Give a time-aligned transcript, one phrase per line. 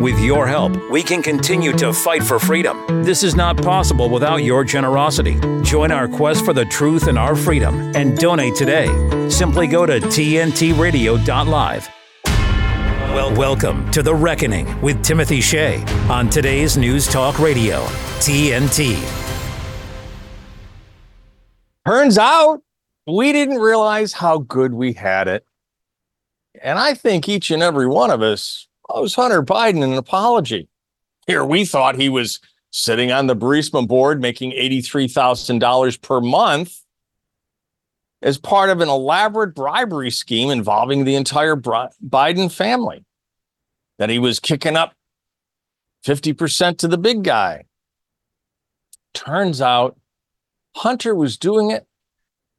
[0.00, 3.04] With your help, we can continue to fight for freedom.
[3.04, 5.38] This is not possible without your generosity.
[5.62, 8.86] Join our quest for the truth and our freedom and donate today.
[9.28, 11.88] Simply go to tntradio.live.
[12.24, 17.84] Well, welcome to The Reckoning with Timothy Shea on today's News Talk Radio,
[18.18, 18.96] TNT.
[21.86, 22.62] Turns out
[23.06, 25.46] we didn't realize how good we had it.
[26.62, 30.68] And I think each and every one of us owes Hunter Biden an apology.
[31.26, 32.40] Here we thought he was
[32.70, 36.80] sitting on the Burisma board making $83,000 per month
[38.20, 43.04] as part of an elaborate bribery scheme involving the entire Biden family.
[43.98, 44.92] That he was kicking up
[46.04, 47.66] 50% to the big guy.
[49.12, 49.96] Turns out
[50.74, 51.86] Hunter was doing it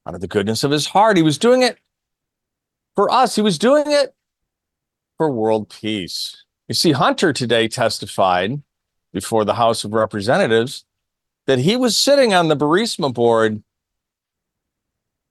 [0.07, 1.18] out of the goodness of his heart.
[1.18, 1.77] He was doing it
[2.96, 3.35] for us.
[3.35, 4.15] He was doing it
[5.18, 6.44] for world peace.
[6.68, 8.62] You see, Hunter today testified
[9.14, 10.86] before the House of Representatives
[11.46, 13.63] that he was sitting on the Burisma board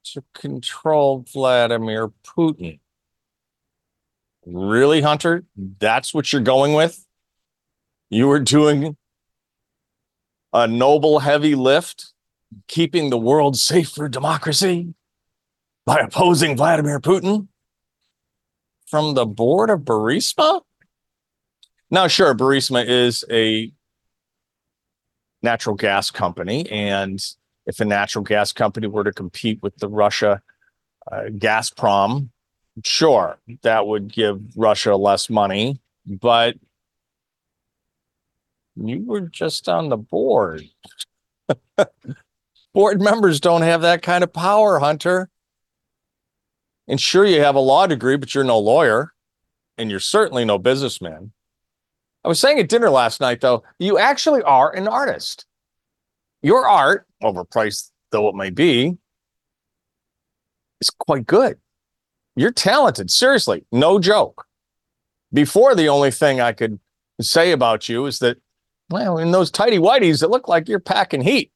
[0.04, 2.78] to control Vladimir Putin.
[4.46, 5.44] Really, Hunter?
[5.56, 7.04] That's what you're going with?
[8.10, 8.96] You were doing
[10.52, 12.12] a noble heavy lift,
[12.68, 14.94] keeping the world safe for democracy
[15.84, 17.48] by opposing Vladimir Putin?
[18.94, 20.60] From the board of Burisma?
[21.90, 23.72] Now, sure, Burisma is a
[25.42, 26.70] natural gas company.
[26.70, 27.18] And
[27.66, 30.40] if a natural gas company were to compete with the Russia
[31.10, 32.28] uh, Gazprom,
[32.84, 35.80] sure, that would give Russia less money.
[36.06, 36.54] But
[38.76, 40.68] you were just on the board.
[42.72, 45.30] board members don't have that kind of power, Hunter.
[46.88, 49.12] And sure, you have a law degree, but you're no lawyer
[49.78, 51.32] and you're certainly no businessman.
[52.24, 55.46] I was saying at dinner last night, though, you actually are an artist.
[56.42, 58.96] Your art, overpriced though it may be,
[60.80, 61.58] is quite good.
[62.36, 63.10] You're talented.
[63.10, 64.46] Seriously, no joke.
[65.32, 66.78] Before, the only thing I could
[67.20, 68.38] say about you is that,
[68.90, 71.50] well, in those tidy whities, it looked like you're packing heat.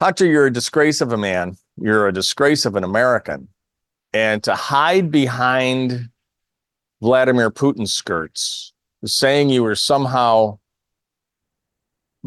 [0.00, 1.56] Hunter, you're a disgrace of a man.
[1.80, 3.48] You're a disgrace of an American.
[4.12, 6.10] And to hide behind
[7.00, 8.74] Vladimir Putin's skirts,
[9.04, 10.58] saying you were somehow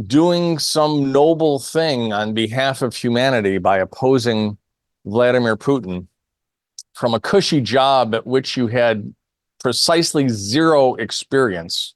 [0.07, 4.57] doing some noble thing on behalf of humanity by opposing
[5.05, 6.07] Vladimir Putin
[6.93, 9.13] from a cushy job at which you had
[9.59, 11.93] precisely zero experience,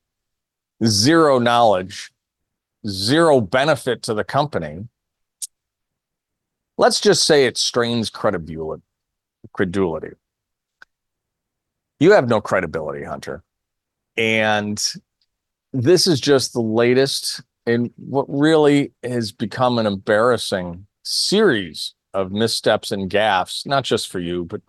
[0.86, 2.12] zero knowledge,
[2.88, 4.88] zero benefit to the company
[6.78, 8.84] let's just say it strains credibility.
[9.54, 10.16] Credulity.
[12.00, 13.44] You have no credibility, Hunter.
[14.18, 14.82] And
[15.74, 22.92] this is just the latest in what really has become an embarrassing series of missteps
[22.92, 24.62] and gaffes, not just for you, but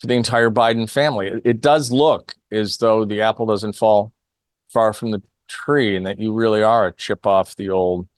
[0.00, 1.40] for the entire Biden family.
[1.44, 4.12] It does look as though the apple doesn't fall
[4.68, 8.08] far from the tree and that you really are a chip off the old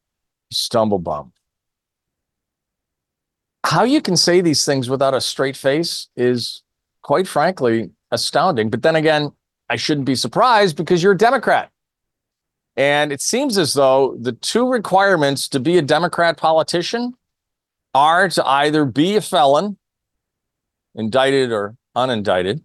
[0.50, 1.32] stumble bump
[3.64, 6.62] how you can say these things without a straight face is
[7.02, 8.70] quite frankly astounding.
[8.70, 9.32] But then again,
[9.68, 11.70] I shouldn't be surprised because you're a Democrat.
[12.76, 17.14] And it seems as though the two requirements to be a Democrat politician
[17.94, 19.76] are to either be a felon,
[20.94, 22.62] indicted or unindicted,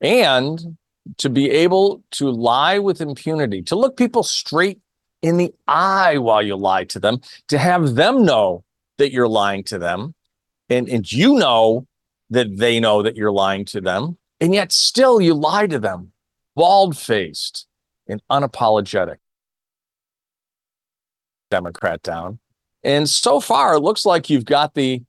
[0.00, 0.76] and
[1.18, 4.80] to be able to lie with impunity, to look people straight
[5.22, 8.62] in the eye while you lie to them, to have them know
[8.98, 10.14] that you're lying to them.
[10.68, 11.86] And, and you know
[12.30, 14.18] that they know that you're lying to them.
[14.40, 16.12] And yet still you lie to them
[16.54, 17.66] bald faced
[18.08, 19.16] and unapologetic.
[21.50, 22.40] Democrat down.
[22.82, 25.02] And so far it looks like you've got the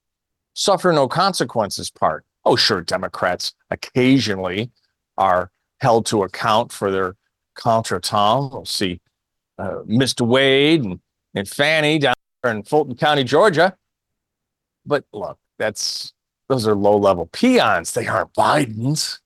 [0.54, 2.26] suffer no consequences part.
[2.46, 4.72] Oh sure democrats occasionally
[5.18, 7.16] are held to account for their
[7.56, 8.52] contretemps.
[8.52, 9.02] We'll see
[9.58, 11.00] uh, mr wade and,
[11.34, 12.14] and Fani down
[12.48, 13.76] in Fulton County, Georgia.
[14.86, 16.14] But look, that's
[16.50, 17.94] those are low level peons.
[17.94, 19.20] They aren't Biden's.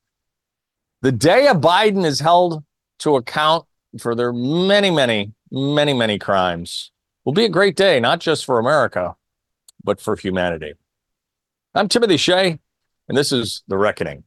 [1.02, 2.64] The day a Biden is held
[3.00, 3.66] to account
[4.00, 6.92] for their many, many, many, many crimes
[7.26, 9.16] will be a great day, not just for America,
[9.84, 10.74] but for humanity.
[11.74, 12.60] I'm Timothy Shea,
[13.08, 14.24] and this is The Reckoning.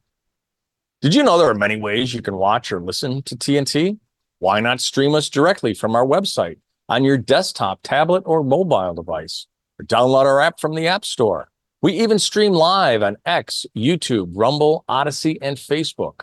[1.01, 3.99] Did you know there are many ways you can watch or listen to TNT?
[4.39, 6.57] Why not stream us directly from our website
[6.87, 9.47] on your desktop, tablet, or mobile device?
[9.79, 11.49] Or download our app from the App Store.
[11.81, 16.21] We even stream live on X, YouTube, Rumble, Odysee, and Facebook.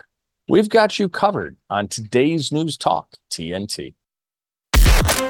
[0.49, 3.93] We've got you covered on today's News Talk TNT.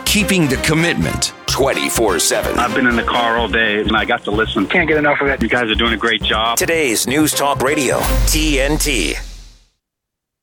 [0.05, 2.57] Keeping the commitment 24 7.
[2.57, 4.65] I've been in the car all day and I got to listen.
[4.65, 5.41] Can't get enough of it.
[5.41, 6.57] You guys are doing a great job.
[6.57, 9.15] Today's News Talk Radio TNT.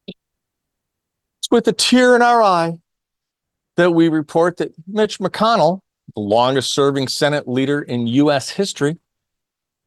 [0.07, 2.79] It's with a tear in our eye
[3.81, 5.81] that we report that Mitch McConnell,
[6.15, 8.51] the longest serving Senate leader in U.S.
[8.51, 8.99] history,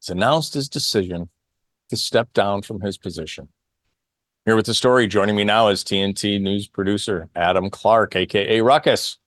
[0.00, 1.30] has announced his decision
[1.90, 3.48] to step down from his position.
[4.46, 9.18] Here with the story, joining me now is TNT news producer Adam Clark, aka Ruckus.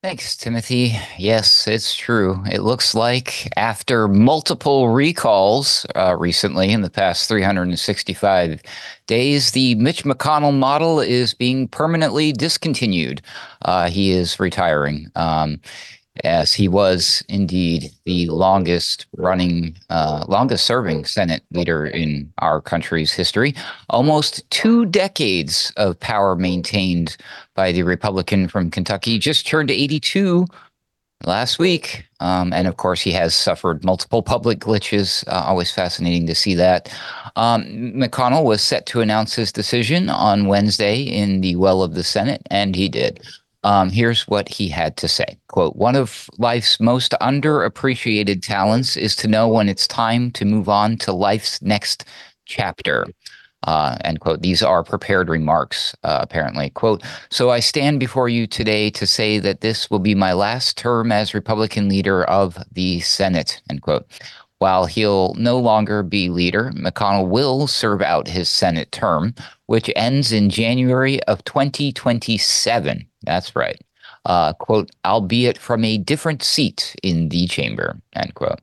[0.00, 0.96] Thanks, Timothy.
[1.18, 2.40] Yes, it's true.
[2.52, 8.62] It looks like after multiple recalls uh, recently in the past 365
[9.08, 13.22] days, the Mitch McConnell model is being permanently discontinued.
[13.62, 15.08] Uh, he is retiring.
[15.16, 15.60] Um,
[16.24, 23.12] as he was indeed the longest running, uh, longest serving Senate leader in our country's
[23.12, 23.54] history.
[23.90, 27.16] Almost two decades of power maintained
[27.54, 30.46] by the Republican from Kentucky, just turned 82
[31.24, 32.04] last week.
[32.20, 35.26] Um, and of course, he has suffered multiple public glitches.
[35.28, 36.92] Uh, always fascinating to see that.
[37.36, 37.64] Um,
[37.94, 42.42] McConnell was set to announce his decision on Wednesday in the well of the Senate,
[42.50, 43.20] and he did.
[43.64, 49.16] Um, here's what he had to say quote one of life's most underappreciated talents is
[49.16, 52.04] to know when it's time to move on to life's next
[52.46, 53.06] chapter.
[53.64, 54.40] Uh, end quote.
[54.40, 56.70] These are prepared remarks uh, apparently.
[56.70, 60.78] Quote so i stand before you today to say that this will be my last
[60.78, 64.06] term as republican leader of the senate end quote
[64.58, 69.34] while he'll no longer be leader, McConnell will serve out his Senate term,
[69.66, 73.06] which ends in January of 2027.
[73.22, 73.80] That's right.
[74.24, 78.60] Uh, quote, albeit from a different seat in the chamber, end quote.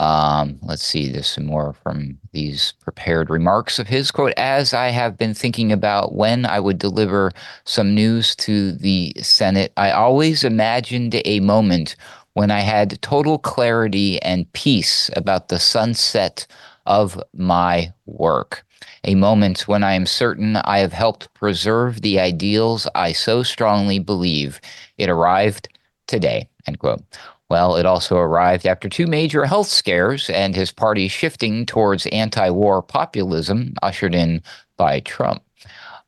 [0.00, 4.32] Um, let's see, there's some more from these prepared remarks of his quote.
[4.36, 7.30] As I have been thinking about when I would deliver
[7.64, 11.94] some news to the Senate, I always imagined a moment
[12.34, 16.46] when I had total clarity and peace about the sunset
[16.86, 18.64] of my work
[19.04, 23.98] a moment when I am certain I have helped preserve the ideals I so strongly
[23.98, 24.60] believe.
[24.98, 25.68] It arrived
[26.06, 27.02] today, end quote.
[27.50, 32.48] Well, it also arrived after two major health scares and his party shifting towards anti
[32.50, 34.42] war populism ushered in
[34.76, 35.43] by Trump.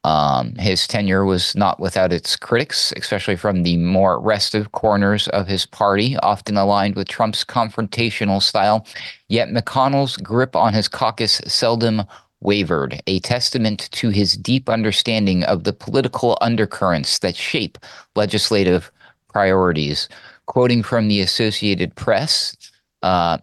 [0.06, 5.48] Um, his tenure was not without its critics, especially from the more restive corners of
[5.48, 8.86] his party, often aligned with Trump's confrontational style.
[9.26, 12.04] Yet McConnell's grip on his caucus seldom
[12.40, 17.76] wavered, a testament to his deep understanding of the political undercurrents that shape
[18.14, 18.92] legislative
[19.32, 20.08] priorities.
[20.46, 22.56] Quoting from the Associated Press,
[23.02, 23.38] uh,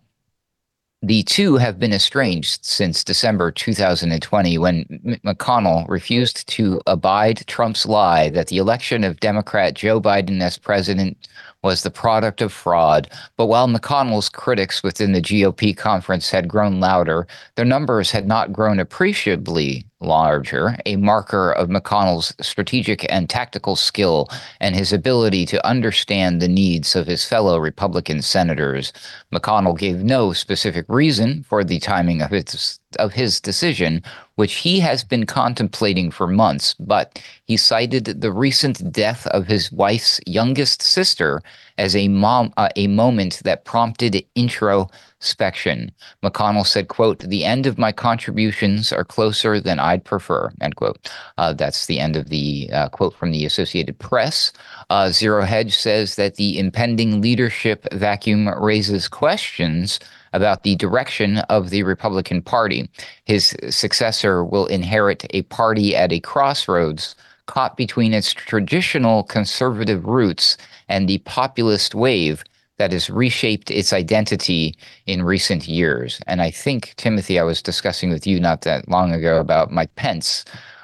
[1.04, 4.86] the two have been estranged since December 2020 when
[5.26, 11.28] McConnell refused to abide Trump's lie that the election of Democrat Joe Biden as president
[11.62, 13.10] was the product of fraud.
[13.36, 18.54] But while McConnell's critics within the GOP conference had grown louder, their numbers had not
[18.54, 24.30] grown appreciably larger, a marker of McConnell's strategic and tactical skill
[24.60, 28.94] and his ability to understand the needs of his fellow Republican senators.
[29.34, 34.02] McConnell gave no specific reason for the timing of his of his decision,
[34.36, 39.72] which he has been contemplating for months, but he cited the recent death of his
[39.72, 41.42] wife's youngest sister
[41.78, 45.92] as a mom uh, a moment that prompted introspection.
[46.24, 51.12] McConnell said, "quote The end of my contributions are closer than I'd prefer." End quote.
[51.38, 54.52] Uh, that's the end of the uh, quote from the Associated Press.
[54.90, 60.00] Uh, Zero Hedge says that the impending leadership vacuum raises questions
[60.34, 62.90] about the direction of the Republican Party.
[63.26, 70.58] His successor will inherit a party at a crossroads caught between its traditional conservative roots
[70.90, 72.44] and the populist wave
[72.78, 74.76] that has reshaped its identity
[75.06, 76.20] in recent years.
[76.28, 79.94] And I think, Timothy, I was discussing with you not that long ago about Mike
[79.96, 80.44] Pence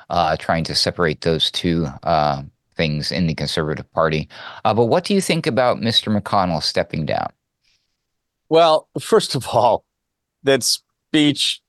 [0.09, 2.43] uh, trying to separate those two uh,
[2.75, 4.27] things in the Conservative Party.
[4.65, 6.15] Uh, but what do you think about Mr.
[6.15, 7.29] McConnell stepping down?
[8.49, 9.85] Well, first of all,
[10.43, 11.61] that speech,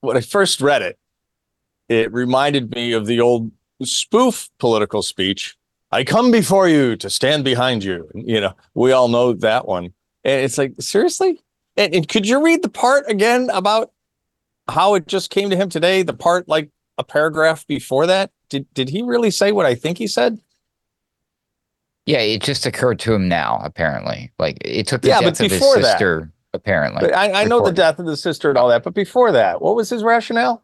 [0.00, 0.98] when I first read it,
[1.88, 3.50] it reminded me of the old
[3.82, 5.56] spoof political speech.
[5.90, 8.08] I come before you to stand behind you.
[8.14, 9.92] You know, we all know that one.
[10.24, 11.42] And it's like, seriously?
[11.76, 13.92] And, and could you read the part again about
[14.68, 16.02] how it just came to him today?
[16.02, 18.30] The part like a paragraph before that?
[18.48, 20.38] Did did he really say what I think he said?
[22.06, 24.32] Yeah, it just occurred to him now, apparently.
[24.38, 27.12] Like it took the yeah, death of his sister, that, apparently.
[27.12, 29.76] I, I know the death of the sister and all that, but before that, what
[29.76, 30.62] was his rationale?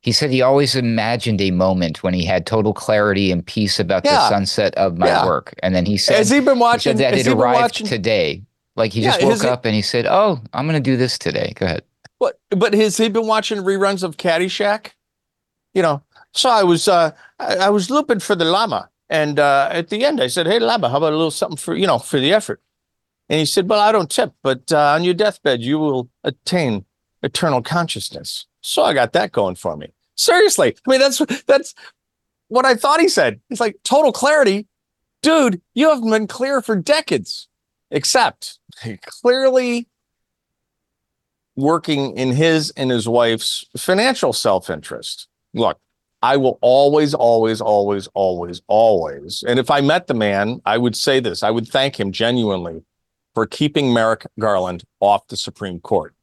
[0.00, 4.04] He said he always imagined a moment when he had total clarity and peace about
[4.04, 4.12] Yeah.
[4.14, 5.26] the sunset of my Yeah.
[5.26, 5.54] work.
[5.62, 6.96] And then he said, Has he been watching?
[6.96, 7.86] said that it he arrived watching?
[7.86, 8.42] today.
[8.76, 11.18] Like he just woke he- up and he said, Oh, I'm going to do this
[11.18, 11.52] today.
[11.56, 11.82] Go ahead.
[12.20, 14.92] But but has he been watching reruns of Caddyshack?
[15.74, 17.10] You know, so I was uh
[17.40, 20.58] I, I was looping for the Lama, and uh, at the end I said, "Hey
[20.58, 22.60] Lama, how about a little something for you know for the effort?"
[23.28, 26.84] And he said, "Well, I don't tip, but uh, on your deathbed you will attain
[27.22, 29.92] eternal consciousness." So I got that going for me.
[30.16, 31.74] Seriously, I mean that's that's
[32.48, 33.40] what I thought he said.
[33.50, 34.66] It's like total clarity,
[35.22, 35.60] dude.
[35.74, 37.48] You haven't been clear for decades,
[37.90, 38.58] except
[39.06, 39.88] clearly
[41.56, 45.26] working in his and his wife's financial self-interest.
[45.54, 45.78] Look,
[46.26, 50.96] I will always, always, always, always, always, and if I met the man, I would
[50.96, 51.44] say this.
[51.44, 52.82] I would thank him genuinely
[53.32, 56.16] for keeping Merrick Garland off the Supreme Court.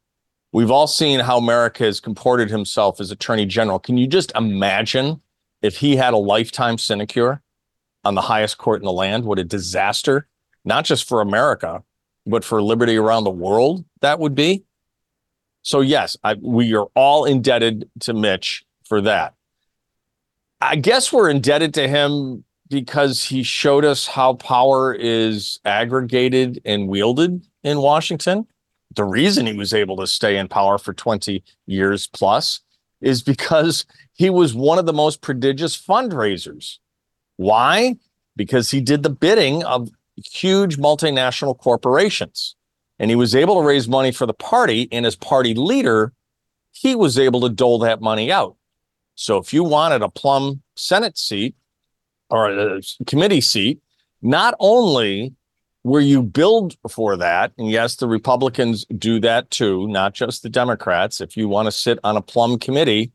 [0.52, 3.78] We've all seen how Merrick has comported himself as Attorney General.
[3.78, 5.22] Can you just imagine
[5.62, 7.40] if he had a lifetime sinecure
[8.04, 9.24] on the highest court in the land?
[9.24, 10.28] What a disaster,
[10.66, 11.82] not just for America,
[12.26, 14.64] but for liberty around the world that would be.
[15.62, 19.32] So yes, I, we are all indebted to Mitch for that.
[20.60, 26.88] I guess we're indebted to him because he showed us how power is aggregated and
[26.88, 28.46] wielded in Washington.
[28.94, 32.60] The reason he was able to stay in power for 20 years plus
[33.00, 33.84] is because
[34.14, 36.78] he was one of the most prodigious fundraisers.
[37.36, 37.96] Why?
[38.36, 42.56] Because he did the bidding of huge multinational corporations
[42.98, 44.88] and he was able to raise money for the party.
[44.92, 46.12] And as party leader,
[46.70, 48.56] he was able to dole that money out.
[49.14, 51.54] So if you wanted a plum Senate seat
[52.30, 53.80] or a committee seat,
[54.22, 55.34] not only
[55.84, 60.48] were you billed for that, and yes, the Republicans do that too, not just the
[60.48, 61.20] Democrats.
[61.20, 63.12] If you want to sit on a plum committee,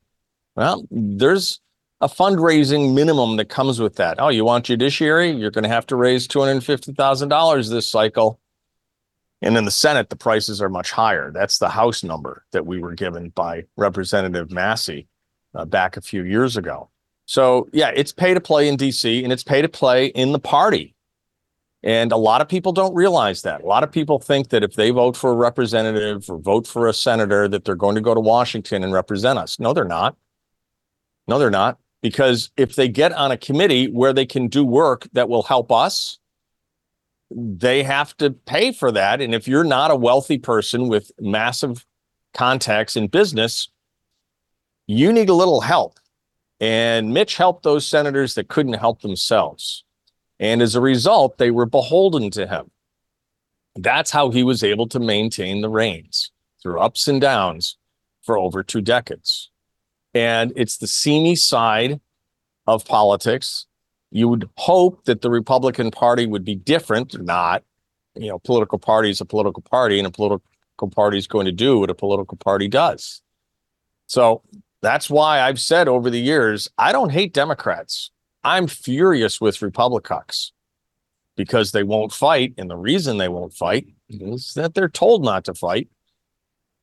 [0.56, 1.60] well, there's
[2.02, 4.22] a fundraising minimum that comes with that.
[4.22, 5.32] Oh, you want judiciary?
[5.32, 8.40] You're going to have to raise $250,000 this cycle.
[9.42, 11.32] And in the Senate, the prices are much higher.
[11.32, 15.08] That's the House number that we were given by Representative Massey
[15.56, 16.90] uh, back a few years ago.
[17.26, 20.40] So, yeah, it's pay to play in DC and it's pay to play in the
[20.40, 20.96] party.
[21.84, 23.62] And a lot of people don't realize that.
[23.62, 26.88] A lot of people think that if they vote for a representative or vote for
[26.88, 29.60] a senator, that they're going to go to Washington and represent us.
[29.60, 30.18] No, they're not.
[31.28, 31.78] No, they're not.
[32.02, 35.72] Because if they get on a committee where they can do work that will help
[35.72, 36.20] us,
[37.32, 39.22] they have to pay for that.
[39.22, 41.86] And if you're not a wealthy person with massive
[42.34, 43.70] contacts in business,
[44.90, 46.00] you need a little help.
[46.60, 49.84] And Mitch helped those senators that couldn't help themselves.
[50.40, 52.72] And as a result, they were beholden to him.
[53.76, 56.32] That's how he was able to maintain the reins
[56.62, 57.78] through ups and downs
[58.24, 59.52] for over two decades.
[60.16, 62.02] And it's the seamy side
[62.66, 63.68] of politics
[64.12, 67.64] you would hope that the Republican Party would be different, not.
[68.16, 71.52] You know, political party is a political party, and a political party is going to
[71.52, 73.22] do what a political party does.
[74.08, 74.42] So
[74.82, 78.12] that's why I've said over the years, I don't hate Democrats.
[78.44, 80.54] I'm furious with Republicans
[81.36, 82.54] because they won't fight.
[82.58, 85.90] And the reason they won't fight is that they're told not to fight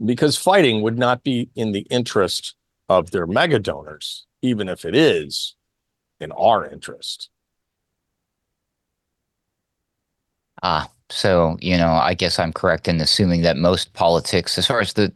[0.05, 2.55] because fighting would not be in the interest
[2.88, 5.57] of their mega donors, even if it is
[6.21, 7.31] in our interest.
[10.62, 14.81] Ah, so, you know, I guess I'm correct in assuming that most politics, as far
[14.81, 15.09] as the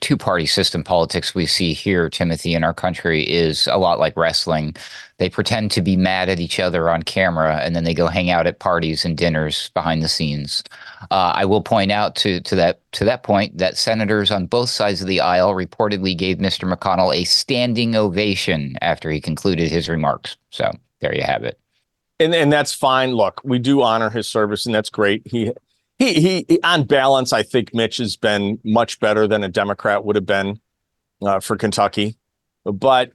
[0.00, 4.16] two party system politics we see here, Timothy, in our country, is a lot like
[4.16, 4.74] wrestling.
[5.18, 8.28] They pretend to be mad at each other on camera and then they go hang
[8.28, 10.64] out at parties and dinners behind the scenes.
[11.12, 14.68] Uh, I will point out to, to that to that point that senators on both
[14.68, 16.70] sides of the aisle reportedly gave Mr.
[16.70, 20.36] McConnell a standing ovation after he concluded his remarks.
[20.50, 21.58] So there you have it
[22.20, 23.12] and and that's fine.
[23.12, 25.22] Look, we do honor his service, and that's great.
[25.24, 25.52] He,
[25.98, 30.16] he, he, on balance, I think Mitch has been much better than a Democrat would
[30.16, 30.60] have been
[31.22, 32.16] uh, for Kentucky.
[32.64, 33.12] But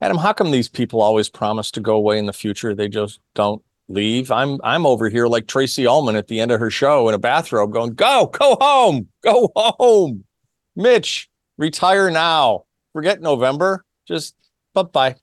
[0.00, 2.74] Adam, how come these people always promise to go away in the future?
[2.74, 4.30] They just don't leave.
[4.30, 7.18] I'm I'm over here like Tracey Ullman at the end of her show in a
[7.18, 10.24] bathrobe, going, "Go, go home, go home."
[10.74, 12.64] Mitch, retire now.
[12.92, 13.84] Forget November.
[14.06, 14.34] Just
[14.74, 15.16] bye bye.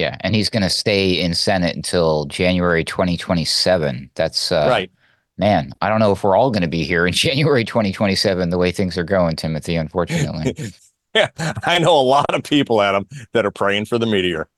[0.00, 4.10] Yeah, and he's going to stay in Senate until January 2027.
[4.14, 4.90] That's uh, right.
[5.36, 8.56] Man, I don't know if we're all going to be here in January 2027 the
[8.56, 10.72] way things are going, Timothy, unfortunately.
[11.14, 11.28] yeah,
[11.64, 14.48] I know a lot of people, Adam, that are praying for the meteor.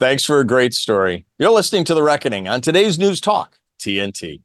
[0.00, 1.26] Thanks for a great story.
[1.38, 4.40] You're listening to The Reckoning on today's News Talk, TNT.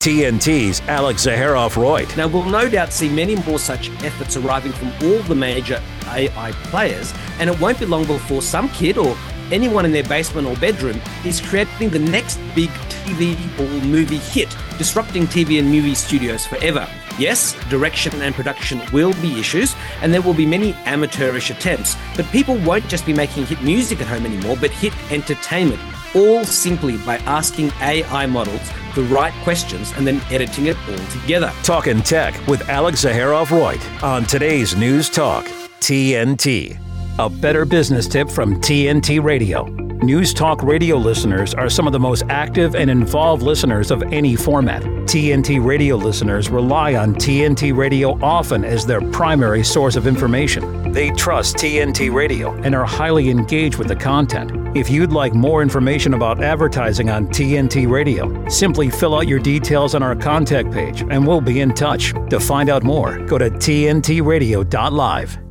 [0.00, 2.16] TNT's Alex Zaharov-Reutt.
[2.16, 6.52] Now, we'll no doubt see many more such efforts arriving from all the major AI
[6.64, 9.14] players, and it won't be long before some kid or
[9.52, 14.54] anyone in their basement or bedroom is creating the next big TV or movie hit,
[14.78, 16.88] disrupting TV and movie studios forever.
[17.18, 22.24] Yes, direction and production will be issues, and there will be many amateurish attempts, but
[22.26, 25.80] people won't just be making hit music at home anymore, but hit entertainment,
[26.14, 31.52] all simply by asking AI models the right questions and then editing it all together.
[31.62, 35.44] Talking Tech with Alex Zaharov-Reutt on today's News Talk,
[35.80, 36.89] TNT.
[37.20, 39.66] A better business tip from TNT Radio.
[40.02, 44.36] News Talk radio listeners are some of the most active and involved listeners of any
[44.36, 44.82] format.
[45.04, 50.92] TNT radio listeners rely on TNT Radio often as their primary source of information.
[50.92, 54.74] They trust TNT Radio and are highly engaged with the content.
[54.74, 59.94] If you'd like more information about advertising on TNT Radio, simply fill out your details
[59.94, 62.14] on our contact page and we'll be in touch.
[62.30, 65.49] To find out more, go to tntradio.live.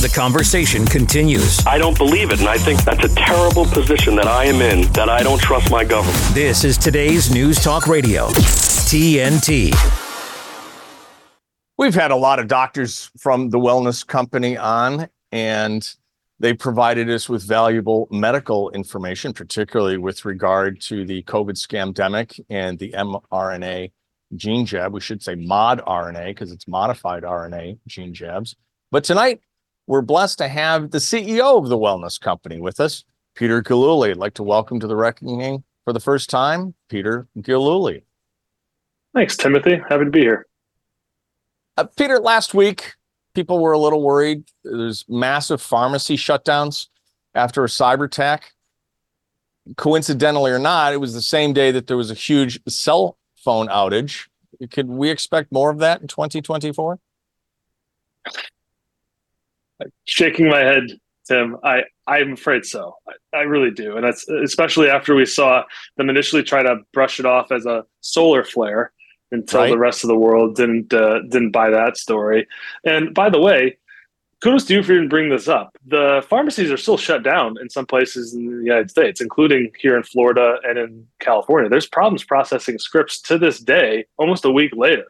[0.00, 1.60] The conversation continues.
[1.66, 4.90] I don't believe it, and I think that's a terrible position that I am in,
[4.92, 6.16] that I don't trust my government.
[6.32, 9.74] This is today's News Talk Radio, TNT.
[11.76, 15.86] We've had a lot of doctors from the wellness company on, and
[16.38, 22.78] they provided us with valuable medical information, particularly with regard to the COVID scamdemic and
[22.78, 23.92] the mRNA
[24.34, 24.94] gene jab.
[24.94, 28.56] We should say mod RNA because it's modified RNA gene jabs.
[28.90, 29.42] But tonight,
[29.90, 33.02] we're blessed to have the CEO of the wellness company with us,
[33.34, 34.12] Peter Gillooly.
[34.12, 38.04] I'd like to welcome to the reckoning for the first time, Peter Gillooly.
[39.16, 39.82] Thanks, Timothy.
[39.88, 40.46] Happy to be here.
[41.76, 42.94] Uh, Peter, last week,
[43.34, 44.44] people were a little worried.
[44.62, 46.86] There's massive pharmacy shutdowns
[47.34, 48.52] after a cyber attack.
[49.76, 53.66] Coincidentally or not, it was the same day that there was a huge cell phone
[53.66, 54.28] outage.
[54.70, 57.00] Could we expect more of that in 2024?
[60.06, 60.84] Shaking my head,
[61.26, 61.56] Tim.
[61.62, 62.96] I I'm afraid so.
[63.08, 65.64] I, I, really do, and that's especially after we saw
[65.96, 68.92] them initially try to brush it off as a solar flare
[69.32, 69.70] until right.
[69.70, 72.46] the rest of the world didn't uh, didn't buy that story.
[72.84, 73.78] And by the way,
[74.40, 75.76] kudos to you for even bringing this up.
[75.86, 79.96] The pharmacies are still shut down in some places in the United States, including here
[79.96, 81.68] in Florida and in California.
[81.68, 85.06] There's problems processing scripts to this day, almost a week later.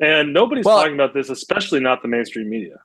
[0.00, 2.78] And nobody's well, talking about this, especially not the mainstream media.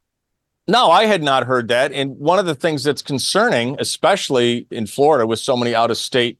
[0.67, 1.91] No, I had not heard that.
[1.91, 5.97] And one of the things that's concerning, especially in Florida with so many out of
[5.97, 6.37] state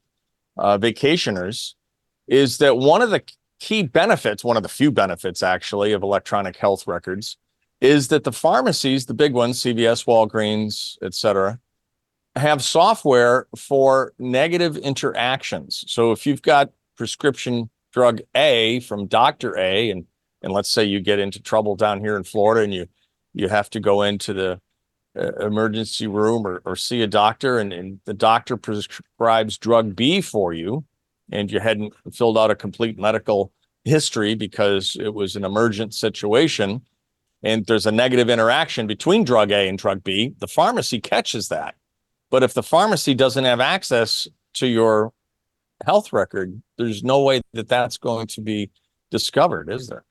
[0.56, 1.74] uh, vacationers,
[2.28, 3.22] is that one of the
[3.58, 7.36] key benefits, one of the few benefits actually of electronic health records,
[7.80, 11.58] is that the pharmacies, the big ones, CVS, Walgreens, et cetera,
[12.36, 15.84] have software for negative interactions.
[15.88, 19.58] So if you've got prescription drug A from Dr.
[19.58, 20.06] A, and,
[20.42, 22.86] and let's say you get into trouble down here in Florida and you
[23.34, 24.60] you have to go into the
[25.18, 30.20] uh, emergency room or, or see a doctor and, and the doctor prescribes drug B
[30.20, 30.84] for you
[31.30, 33.52] and you hadn't filled out a complete medical
[33.84, 36.80] history because it was an emergent situation
[37.42, 41.74] and there's a negative interaction between drug A and drug B, the pharmacy catches that.
[42.30, 45.12] But if the pharmacy doesn't have access to your
[45.84, 48.70] health record, there's no way that that's going to be
[49.10, 50.04] discovered, is there?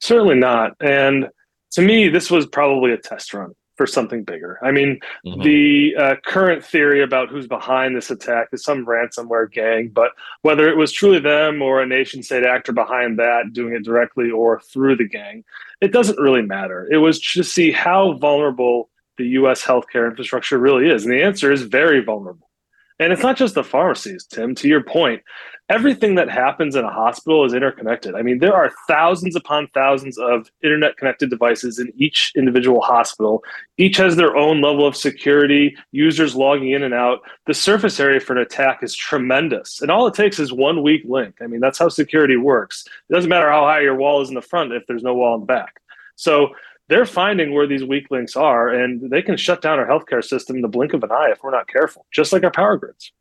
[0.00, 0.72] Certainly not.
[0.80, 1.28] And
[1.72, 4.58] to me, this was probably a test run for something bigger.
[4.62, 5.42] I mean, mm-hmm.
[5.42, 10.68] the uh, current theory about who's behind this attack is some ransomware gang, but whether
[10.68, 14.60] it was truly them or a nation state actor behind that doing it directly or
[14.60, 15.44] through the gang,
[15.80, 16.86] it doesn't really matter.
[16.90, 21.04] It was to see how vulnerable the US healthcare infrastructure really is.
[21.04, 22.50] And the answer is very vulnerable.
[22.98, 25.22] And it's not just the pharmacies, Tim, to your point
[25.68, 28.14] everything that happens in a hospital is interconnected.
[28.14, 33.42] I mean, there are thousands upon thousands of internet connected devices in each individual hospital.
[33.78, 37.20] Each has their own level of security, users logging in and out.
[37.46, 39.80] The surface area for an attack is tremendous.
[39.80, 41.36] And all it takes is one weak link.
[41.40, 42.84] I mean, that's how security works.
[43.08, 45.34] It doesn't matter how high your wall is in the front if there's no wall
[45.34, 45.80] in the back.
[46.16, 46.50] So
[46.88, 50.56] they're finding where these weak links are, and they can shut down our healthcare system
[50.56, 53.12] in the blink of an eye if we're not careful, just like our power grids.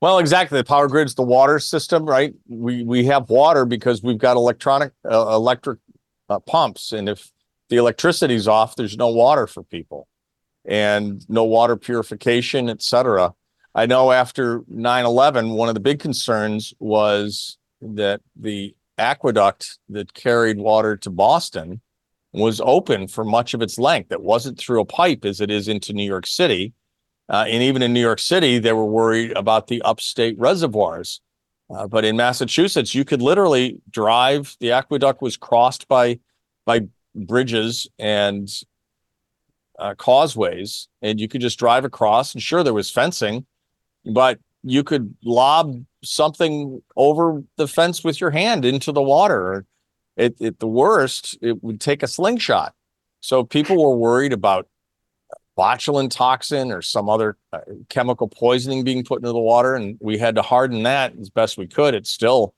[0.00, 0.58] Well, exactly.
[0.58, 2.32] The power grid's the water system, right?
[2.48, 5.78] We we have water because we've got electronic uh, electric
[6.28, 7.30] uh, pumps, and if
[7.68, 10.08] the electricity's off, there's no water for people,
[10.64, 13.34] and no water purification, et cetera.
[13.74, 20.58] I know after 9/11, one of the big concerns was that the aqueduct that carried
[20.58, 21.80] water to Boston
[22.32, 24.12] was open for much of its length.
[24.12, 26.72] It wasn't through a pipe as it is into New York City
[27.30, 31.20] uh, and even in New York City, they were worried about the upstate reservoirs
[31.70, 34.56] Uh, but in Massachusetts, you could literally drive.
[34.60, 36.18] The aqueduct was crossed by
[36.66, 36.82] by
[37.14, 38.48] bridges and
[39.78, 42.34] uh, causeways, and you could just drive across.
[42.34, 43.46] And sure, there was fencing,
[44.04, 49.64] but you could lob something over the fence with your hand into the water.
[50.16, 52.74] At, at the worst, it would take a slingshot.
[53.20, 54.66] So people were worried about
[55.58, 60.18] botulinum toxin or some other uh, chemical poisoning being put into the water, and we
[60.18, 61.94] had to harden that as best we could.
[61.94, 62.54] It's still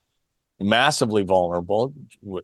[0.61, 1.93] massively vulnerable,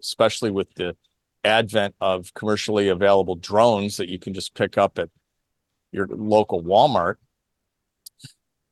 [0.01, 0.97] especially with the
[1.45, 5.09] advent of commercially available drones that you can just pick up at
[5.93, 7.17] your local Walmart.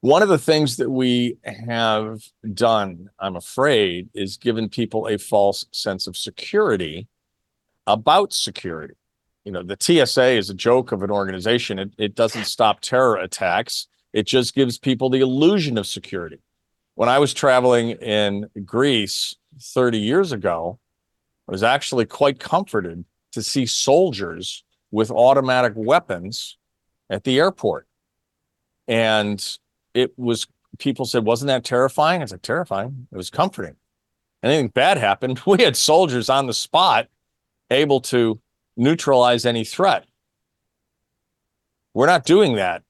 [0.00, 2.22] One of the things that we have
[2.54, 7.08] done, I'm afraid, is given people a false sense of security
[7.86, 8.94] about security.
[9.46, 11.78] You know, the TSA is a joke of an organization.
[11.78, 16.40] It, it doesn't stop terror attacks, it just gives people the illusion of security.
[16.96, 20.80] When I was traveling in Greece 30 years ago,
[21.48, 26.56] I was actually quite comforted to see soldiers with automatic weapons
[27.08, 27.86] at the airport.
[28.88, 29.46] And
[29.94, 32.20] it was, people said, wasn't that terrifying?
[32.20, 33.06] I said, terrifying.
[33.12, 33.76] It was comforting.
[34.42, 37.06] Anything bad happened, we had soldiers on the spot
[37.70, 38.40] able to
[38.76, 40.04] neutralize any threat.
[41.94, 42.82] We're not doing that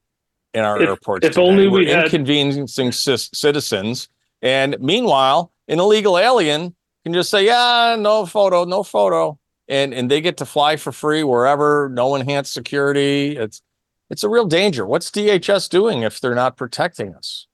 [0.52, 1.26] in our If- airports.
[1.26, 1.46] if today.
[1.46, 4.08] only We're had- inconveniencing cis- citizens.
[4.42, 10.10] And meanwhile, an illegal alien can just say, "Yeah, no photo, no photo," and and
[10.10, 13.36] they get to fly for free wherever, no enhanced security.
[13.36, 13.62] It's
[14.10, 14.86] it's a real danger.
[14.86, 17.46] What's DHS doing if they're not protecting us?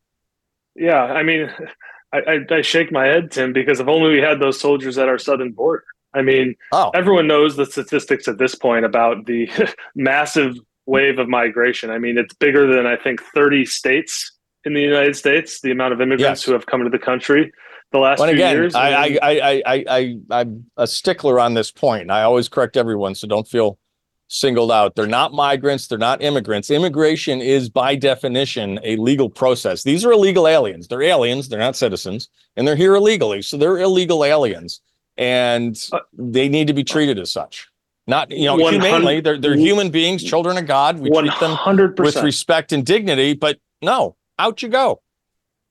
[0.74, 1.50] Yeah, I mean,
[2.12, 5.08] I, I, I shake my head, Tim, because if only we had those soldiers at
[5.08, 5.84] our southern border.
[6.14, 9.48] I mean, Oh, everyone knows the statistics at this point about the
[9.94, 11.90] massive wave of migration.
[11.90, 14.32] I mean, it's bigger than I think 30 states
[14.64, 15.60] in the United States.
[15.60, 16.44] The amount of immigrants Yes.
[16.44, 17.52] who have come to the country
[17.92, 18.74] the last but few again, years.
[18.74, 22.10] I, I, I, I, I, I, I'm a stickler on this point.
[22.10, 23.78] I always correct everyone, so don't feel
[24.28, 24.94] singled out.
[24.94, 25.86] They're not migrants.
[25.88, 26.70] They're not immigrants.
[26.70, 29.82] Immigration is, by definition, a legal process.
[29.82, 30.88] These are illegal aliens.
[30.88, 31.48] They're aliens.
[31.50, 33.42] They're not citizens, and they're here illegally.
[33.42, 34.80] So they're illegal aliens,
[35.16, 37.68] and Uh, they need to be treated as such.
[38.06, 39.20] Not, you know, 100 humanely.
[39.20, 40.98] They're they're human beings, children of God.
[40.98, 42.00] We treat them 100%.
[42.00, 43.34] with respect and dignity.
[43.34, 45.00] But no, out you go.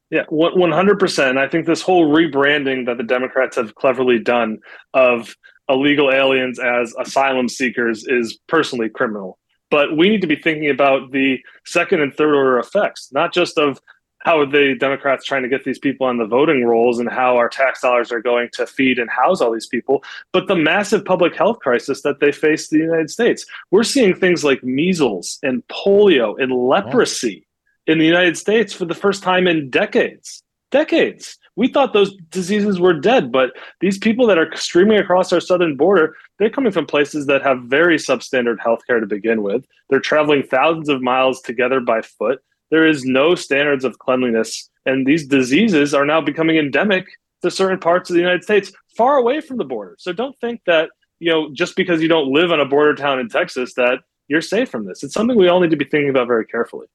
[0.09, 1.37] Yeah, one hundred percent.
[1.37, 4.59] I think this whole rebranding that the Democrats have cleverly done
[4.93, 5.33] of
[5.69, 9.39] illegal aliens as asylum seekers is personally criminal.
[9.69, 13.57] But we need to be thinking about the second and third order effects, not just
[13.57, 13.79] of
[14.23, 17.37] how are the Democrats trying to get these people on the voting rolls and how
[17.37, 21.03] our tax dollars are going to feed and house all these people, but the massive
[21.03, 23.45] public health crisis that they face in the United States.
[23.71, 27.47] We're seeing things like measles and polio and leprosy
[27.87, 30.43] in the United States for the first time in decades.
[30.69, 31.37] Decades.
[31.57, 35.75] We thought those diseases were dead, but these people that are streaming across our southern
[35.75, 39.65] border, they're coming from places that have very substandard healthcare to begin with.
[39.89, 42.41] They're traveling thousands of miles together by foot.
[42.71, 47.05] There is no standards of cleanliness, and these diseases are now becoming endemic
[47.43, 49.95] to certain parts of the United States, far away from the border.
[49.99, 53.19] So don't think that you know just because you don't live in a border town
[53.19, 55.03] in Texas that you're safe from this.
[55.03, 56.87] It's something we all need to be thinking about very carefully.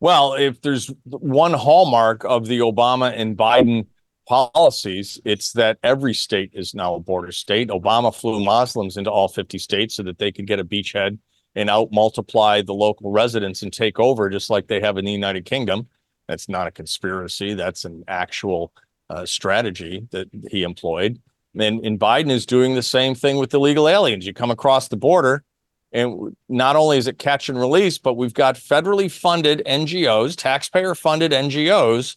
[0.00, 3.86] Well, if there's one hallmark of the Obama and Biden
[4.28, 7.68] policies, it's that every state is now a border state.
[7.68, 11.18] Obama flew Muslims into all 50 states so that they could get a beachhead
[11.56, 15.12] and out multiply the local residents and take over just like they have in the
[15.12, 15.88] United Kingdom.
[16.28, 18.72] That's not a conspiracy, that's an actual
[19.10, 21.20] uh, strategy that he employed.
[21.58, 24.26] And, and Biden is doing the same thing with illegal aliens.
[24.26, 25.42] You come across the border,
[25.90, 30.94] and not only is it catch and release, but we've got federally funded NGOs, taxpayer
[30.94, 32.16] funded NGOs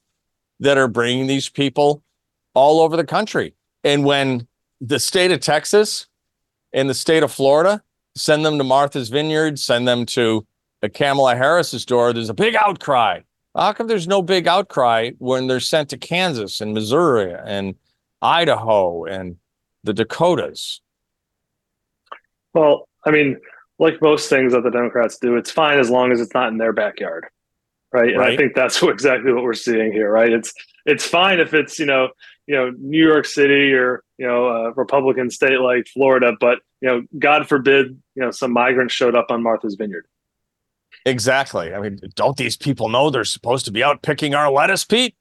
[0.60, 2.04] that are bringing these people
[2.54, 3.54] all over the country.
[3.86, 4.48] And when
[4.82, 6.08] the state of Texas
[6.74, 7.82] and the state of Florida
[8.16, 10.46] send them to Martha's Vineyard, send them to
[10.88, 13.20] Kamala Harris's door, there's a big outcry.
[13.56, 17.76] How come there's no big outcry when they're sent to Kansas and Missouri and
[18.22, 19.38] Idaho and
[19.84, 20.82] the Dakotas?
[22.54, 23.38] Well, I mean,
[23.80, 26.58] like most things that the Democrats do, it's fine as long as it's not in
[26.58, 27.26] their backyard,
[27.92, 28.14] right?
[28.14, 30.32] And I think that's what, exactly what we're seeing here, right?
[30.32, 30.54] It's
[30.86, 32.10] it's fine if it's you know
[32.48, 36.90] you know New York City or you know a Republican state like Florida, but you
[36.90, 40.06] know God forbid you know some migrants showed up on Martha's Vineyard.
[41.06, 41.74] Exactly.
[41.74, 45.16] I mean, don't these people know they're supposed to be out picking our lettuce, Pete?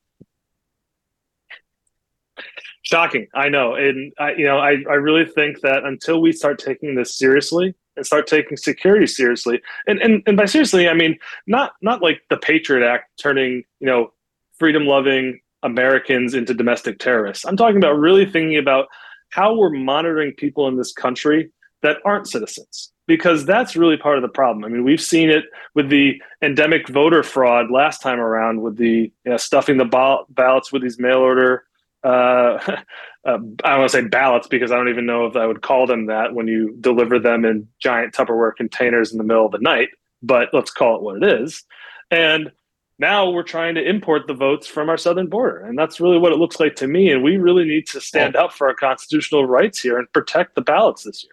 [2.82, 6.58] Shocking, I know, and I you know I I really think that until we start
[6.58, 11.18] taking this seriously and start taking security seriously, and and and by seriously I mean
[11.46, 14.12] not not like the Patriot Act turning you know
[14.58, 17.44] freedom loving Americans into domestic terrorists.
[17.44, 18.86] I'm talking about really thinking about
[19.30, 21.50] how we're monitoring people in this country
[21.82, 24.64] that aren't citizens because that's really part of the problem.
[24.64, 29.10] I mean, we've seen it with the endemic voter fraud last time around with the
[29.24, 31.64] you know, stuffing the ball- ballots with these mail order.
[32.04, 32.08] Uh,
[32.66, 32.78] uh,
[33.24, 35.86] I don't want to say ballots because I don't even know if I would call
[35.86, 39.58] them that when you deliver them in giant Tupperware containers in the middle of the
[39.58, 39.88] night,
[40.22, 41.64] but let's call it what it is.
[42.10, 42.52] And
[42.98, 45.64] now we're trying to import the votes from our southern border.
[45.64, 47.10] And that's really what it looks like to me.
[47.10, 50.62] And we really need to stand up for our constitutional rights here and protect the
[50.62, 51.32] ballots this year.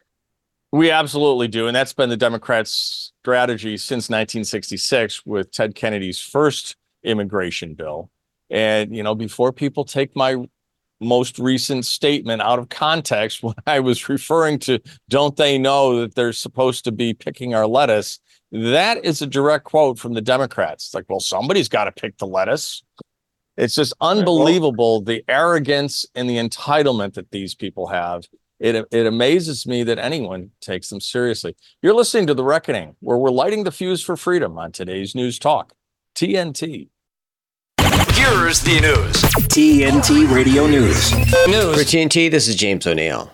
[0.72, 1.68] We absolutely do.
[1.68, 8.12] And that's been the Democrats' strategy since 1966 with Ted Kennedy's first immigration bill.
[8.50, 10.36] And, you know, before people take my
[11.02, 16.16] most recent statement out of context, when I was referring to don't they know that
[16.16, 18.20] they're supposed to be picking our lettuce,
[18.56, 20.88] that is a direct quote from the Democrats.
[20.88, 22.84] It's like, well, somebody's got to pick the lettuce.
[23.58, 28.26] It's just unbelievable the arrogance and the entitlement that these people have.
[28.60, 31.56] It, it amazes me that anyone takes them seriously.
[31.82, 35.38] You're listening to The Reckoning, where we're lighting the fuse for freedom on today's News
[35.38, 35.74] Talk,
[36.16, 36.88] TNT.
[38.14, 39.22] Here's the news.
[39.50, 41.14] TNT Radio News.
[41.48, 41.76] News.
[41.76, 43.32] For TNT, this is James O'Neill.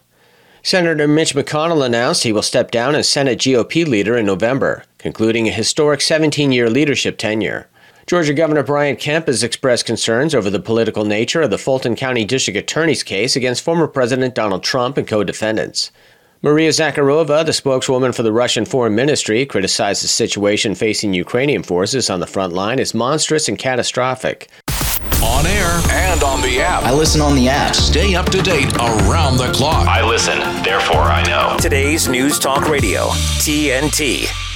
[0.64, 5.48] Senator Mitch McConnell announced he will step down as Senate GOP leader in November, concluding
[5.48, 7.68] a historic 17 year leadership tenure.
[8.08, 12.26] Georgia Governor Brian Kemp has expressed concerns over the political nature of the Fulton County
[12.26, 15.92] District Attorney's case against former President Donald Trump and co defendants.
[16.44, 22.10] Maria Zakharova, the spokeswoman for the Russian Foreign Ministry, criticized the situation facing Ukrainian forces
[22.10, 24.50] on the front line as monstrous and catastrophic.
[25.24, 26.82] On air and on the app.
[26.84, 27.76] I listen on the app.
[27.76, 29.88] Stay up to date around the clock.
[29.88, 31.58] I listen, therefore I know.
[31.60, 33.10] Today's News Talk Radio,
[33.40, 34.51] TNT.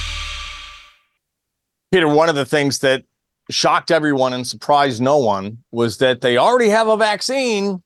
[1.92, 3.04] Peter, one of the things that
[3.50, 7.82] shocked everyone and surprised no one was that they already have a vaccine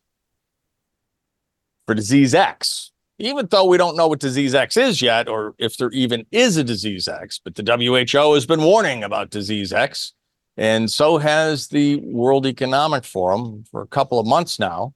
[1.87, 2.93] for disease X.
[3.19, 6.57] Even though we don't know what disease X is yet, or if there even is
[6.57, 10.15] a disease X, but the WHO has been warning about disease X.
[10.57, 14.95] And so has the World Economic Forum for a couple of months now.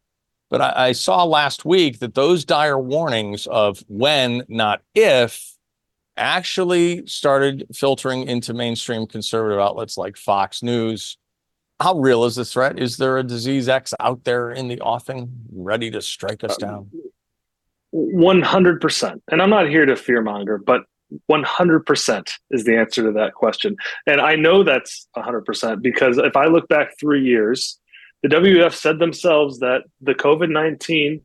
[0.51, 5.54] But I, I saw last week that those dire warnings of when, not if,
[6.16, 11.18] actually started filtering into mainstream conservative outlets like Fox News.
[11.81, 12.79] How real is this threat?
[12.79, 16.90] Is there a disease X out there in the offing ready to strike us down?
[17.94, 19.20] 100%.
[19.31, 20.83] And I'm not here to fearmonger, but
[21.31, 23.77] 100% is the answer to that question.
[24.07, 27.79] And I know that's 100% because if I look back three years,
[28.22, 31.20] the WF said themselves that the COVID 19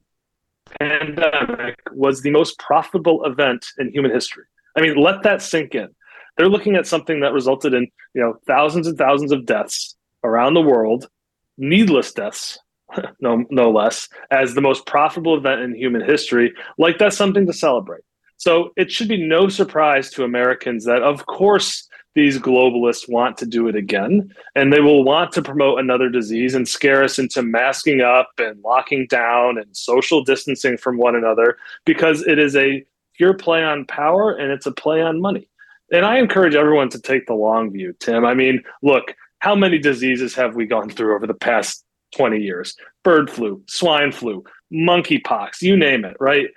[0.80, 4.44] pandemic was the most profitable event in human history.
[4.80, 5.90] I mean, let that sink in.
[6.38, 10.54] They're looking at something that resulted in, you know, thousands and thousands of deaths around
[10.54, 11.10] the world,
[11.58, 12.58] needless deaths,
[13.20, 16.54] no no less, as the most profitable event in human history.
[16.78, 18.04] Like that's something to celebrate.
[18.38, 23.46] So it should be no surprise to Americans that, of course, these globalists want to
[23.46, 27.42] do it again, and they will want to promote another disease and scare us into
[27.42, 32.86] masking up and locking down and social distancing from one another because it is a
[33.20, 35.50] pure play on power and it's a play on money.
[35.92, 38.26] And I encourage everyone to take the long view, Tim.
[38.26, 41.84] I mean, look, how many diseases have we gone through over the past
[42.16, 42.76] 20 years?
[43.04, 46.48] Bird flu, swine flu, monkeypox, you name it, right?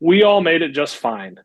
[0.00, 1.36] We all made it just fine.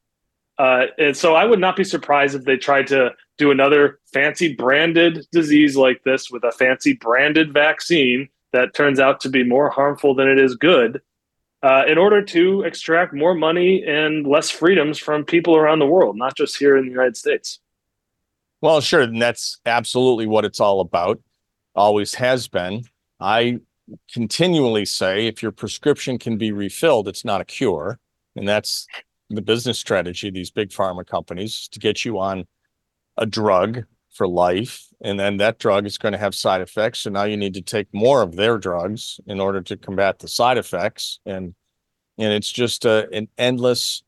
[0.57, 4.53] Uh, and so I would not be surprised if they tried to do another fancy
[4.53, 9.69] branded disease like this with a fancy branded vaccine that turns out to be more
[9.69, 11.01] harmful than it is good
[11.65, 16.15] uh, in order to extract more money and less freedoms from people around the world,
[16.15, 17.59] not just here in the United States.
[18.61, 19.01] Well, sure.
[19.01, 21.19] And that's absolutely what it's all about,
[21.73, 22.83] always has been.
[23.19, 23.61] I
[24.13, 27.97] continually say if your prescription can be refilled, it's not a cure.
[28.35, 28.85] And that's
[29.31, 32.45] the business strategy of these big pharma companies to get you on
[33.17, 34.87] a drug for life.
[35.01, 36.99] And then that drug is going to have side effects.
[36.99, 40.27] So now you need to take more of their drugs in order to combat the
[40.27, 41.19] side effects.
[41.25, 41.53] And
[42.17, 44.01] and it's just a, an endless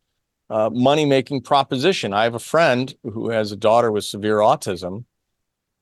[0.49, 2.13] uh, money making proposition.
[2.13, 5.03] I have a friend who has a daughter with severe autism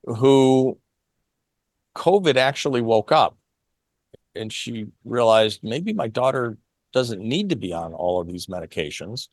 [0.02, 0.76] who
[1.94, 3.38] COVID actually woke up
[4.34, 6.58] and she realized maybe my daughter
[6.92, 9.28] doesn't need to be on all of these medications.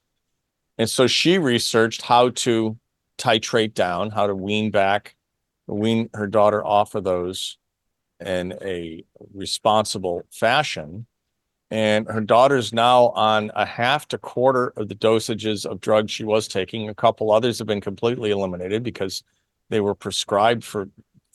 [0.78, 2.78] And so she researched how to
[3.18, 5.16] titrate down, how to wean back,
[5.68, 7.58] wean her daughter off of those
[8.26, 11.06] in a responsible fashion.
[11.72, 16.24] And her daughter's now on a half to quarter of the dosages of drugs she
[16.24, 16.88] was taking.
[16.90, 19.24] A couple others have been completely eliminated because
[19.70, 20.90] they were prescribed for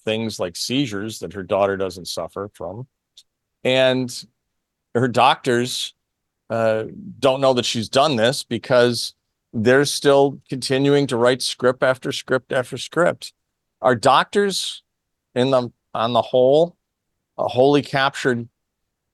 [0.05, 2.87] things like seizures that her daughter doesn't suffer from.
[3.65, 4.25] and
[4.95, 5.95] her doctors
[6.51, 6.85] uh,
[7.19, 9.15] don't know that she's done this because
[9.53, 13.33] they're still continuing to write script after script after script.
[13.81, 14.83] Are doctors
[15.35, 16.77] in the on the whole
[17.37, 18.49] wholly captured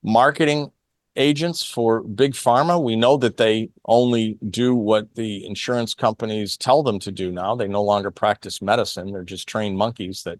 [0.03, 0.71] marketing
[1.15, 2.81] agents for big pharma?
[2.81, 7.55] We know that they only do what the insurance companies tell them to do now.
[7.55, 9.11] They no longer practice medicine.
[9.11, 10.39] They're just trained monkeys that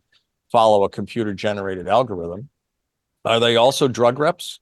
[0.51, 2.49] follow a computer generated algorithm.
[3.23, 4.59] Are they also drug reps?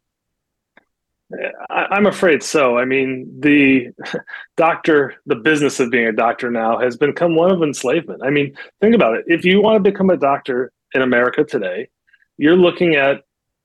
[1.69, 2.77] I, am afraid so.
[2.77, 3.89] I mean, the
[4.57, 8.21] doctor, the business of being a doctor now has become one of enslavement.
[8.23, 9.25] I mean, think about it.
[9.27, 11.89] If you want to become a doctor in America today,
[12.37, 13.21] you're looking at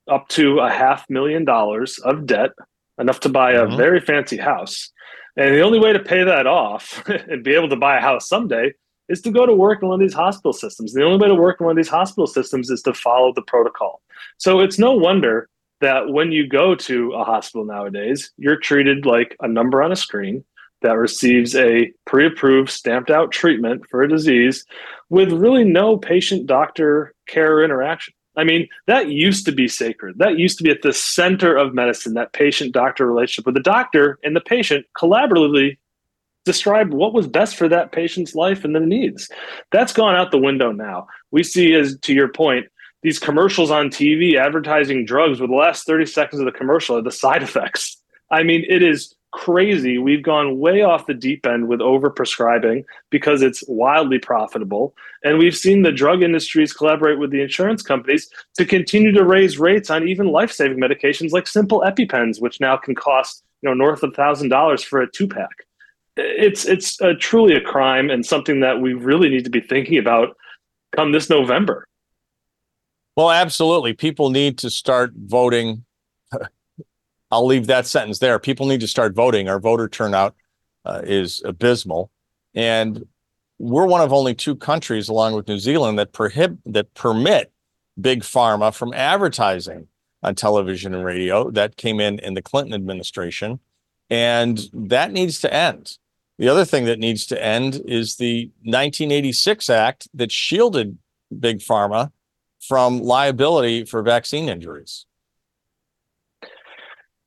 [0.08, 2.50] up to a half million dollars of debt,
[2.98, 3.76] enough to buy a mm-hmm.
[3.76, 4.90] very fancy house.
[5.36, 8.28] And the only way to pay that off and be able to buy a house
[8.28, 8.72] someday
[9.08, 10.92] is to go to work in one of these hospital systems.
[10.92, 13.42] The only way to work in one of these hospital systems is to follow the
[13.42, 14.02] protocol.
[14.36, 15.48] So it's no wonder
[15.80, 19.96] that when you go to a hospital nowadays, you're treated like a number on a
[19.96, 20.44] screen
[20.82, 24.64] that receives a pre approved, stamped out treatment for a disease
[25.10, 28.14] with really no patient doctor care interaction.
[28.36, 30.18] I mean, that used to be sacred.
[30.18, 33.60] That used to be at the center of medicine, that patient doctor relationship where the
[33.60, 35.76] doctor and the patient collaboratively
[36.44, 39.28] describe what was best for that patient's life and their needs.
[39.72, 41.08] That's gone out the window now.
[41.32, 42.66] We see, as to your point,
[43.02, 47.02] these commercials on TV advertising drugs with the last 30 seconds of the commercial are
[47.02, 47.96] the side effects.
[48.30, 49.98] I mean, it is crazy.
[49.98, 54.94] We've gone way off the deep end with overprescribing because it's wildly profitable.
[55.22, 59.58] And we've seen the drug industries collaborate with the insurance companies to continue to raise
[59.58, 64.02] rates on even life-saving medications like simple EpiPens, which now can cost you know north
[64.02, 65.66] of thousand dollars for a two-pack.
[66.16, 69.98] It's it's a, truly a crime and something that we really need to be thinking
[69.98, 70.36] about
[70.94, 71.87] come this November.
[73.18, 73.94] Well, absolutely.
[73.94, 75.84] People need to start voting.
[77.32, 78.38] I'll leave that sentence there.
[78.38, 79.48] People need to start voting.
[79.48, 80.36] Our voter turnout
[80.84, 82.12] uh, is abysmal,
[82.54, 83.04] and
[83.58, 87.50] we're one of only two countries, along with New Zealand, that prohibit that permit
[88.00, 89.88] big pharma from advertising
[90.22, 91.50] on television and radio.
[91.50, 93.58] That came in in the Clinton administration,
[94.08, 95.98] and that needs to end.
[96.38, 100.98] The other thing that needs to end is the 1986 Act that shielded
[101.36, 102.12] big pharma
[102.60, 105.06] from liability for vaccine injuries?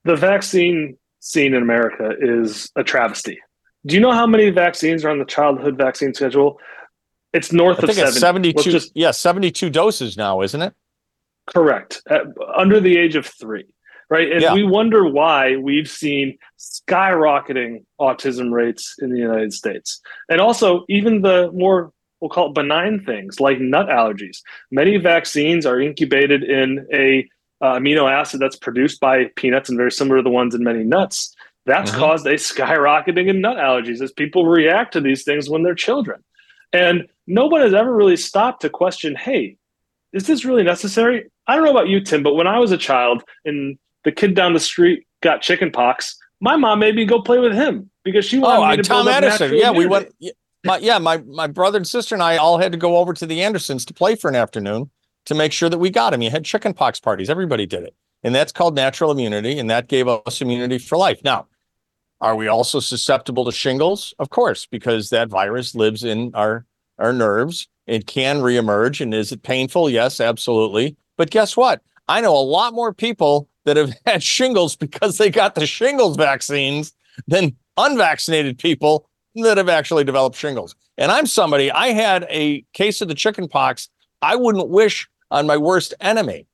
[0.04, 3.40] The vaccine scene in America is a travesty.
[3.86, 6.60] Do you know how many vaccines are on the childhood vaccine schedule?
[7.34, 8.20] It's north I of 70.
[8.20, 8.72] 72.
[8.72, 10.74] Just, yeah, 72 doses now, isn't it?
[11.48, 12.02] Correct.
[12.10, 12.24] At,
[12.56, 13.66] under the age of three,
[14.10, 14.32] right?
[14.32, 14.54] And yeah.
[14.54, 20.02] we wonder why we've seen skyrocketing autism rates in the United States.
[20.30, 24.38] And also, even the more we'll call it benign things like nut allergies.
[24.70, 27.28] Many vaccines are incubated in a
[27.62, 30.84] uh, amino acid that's produced by peanuts and very similar to the ones in many
[30.84, 31.36] nuts.
[31.66, 32.00] That's mm-hmm.
[32.00, 36.24] caused a skyrocketing in nut allergies as people react to these things when they're children.
[36.74, 39.58] And no one has ever really stopped to question, hey,
[40.14, 41.30] is this really necessary?
[41.48, 44.36] I don't know about you, Tim, but when I was a child and the kid
[44.36, 48.26] down the street got chicken pox, my mom made me go play with him because
[48.26, 49.54] she wanted oh, me to Tom Edison.
[49.54, 50.12] Yeah, we went
[50.64, 53.26] my, yeah, my my brother and sister and I all had to go over to
[53.26, 54.90] the Andersons to play for an afternoon
[55.26, 56.22] to make sure that we got him.
[56.22, 57.30] You had chicken pox parties.
[57.30, 57.96] Everybody did it.
[58.24, 59.58] And that's called natural immunity.
[59.58, 61.22] And that gave us immunity for life.
[61.24, 61.48] Now,
[62.20, 64.14] are we also susceptible to shingles?
[64.20, 66.66] Of course, because that virus lives in our,
[67.00, 67.68] our nerves.
[67.88, 69.02] It can reemerge.
[69.02, 69.90] And is it painful?
[69.90, 70.96] Yes, absolutely.
[71.18, 71.82] But guess what?
[72.08, 76.16] I know a lot more people that have had shingles because they got the shingles
[76.16, 76.94] vaccines
[77.28, 80.76] than unvaccinated people that have actually developed shingles.
[80.98, 83.90] And I'm somebody, I had a case of the chicken pox
[84.22, 86.48] I wouldn't wish on my worst enemy.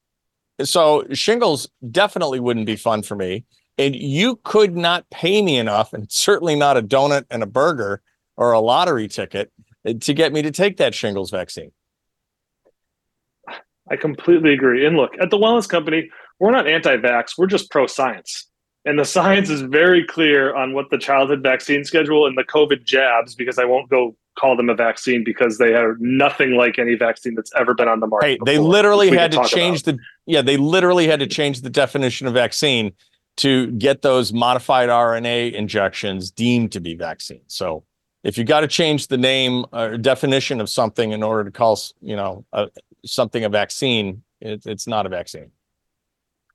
[0.63, 3.45] So shingles definitely wouldn't be fun for me.
[3.77, 8.01] And you could not pay me enough, and certainly not a donut and a burger
[8.35, 9.51] or a lottery ticket
[9.85, 11.71] eh, to get me to take that shingles vaccine.
[13.89, 14.85] I completely agree.
[14.85, 16.09] And look, at the Wellness Company,
[16.39, 18.46] we're not anti vax, we're just pro science.
[18.87, 22.85] And the science is very clear on what the childhood vaccine schedule and the COVID
[22.85, 26.95] jabs, because I won't go call them a vaccine because they are nothing like any
[26.95, 28.27] vaccine that's ever been on the market.
[28.27, 29.97] Hey, they literally had to change about.
[29.97, 32.93] the yeah, they literally had to change the definition of vaccine
[33.37, 37.43] to get those modified RNA injections deemed to be vaccines.
[37.47, 37.83] So
[38.23, 41.77] if you got to change the name or definition of something in order to call
[42.01, 42.69] you know a,
[43.05, 45.51] something a vaccine, it, it's not a vaccine.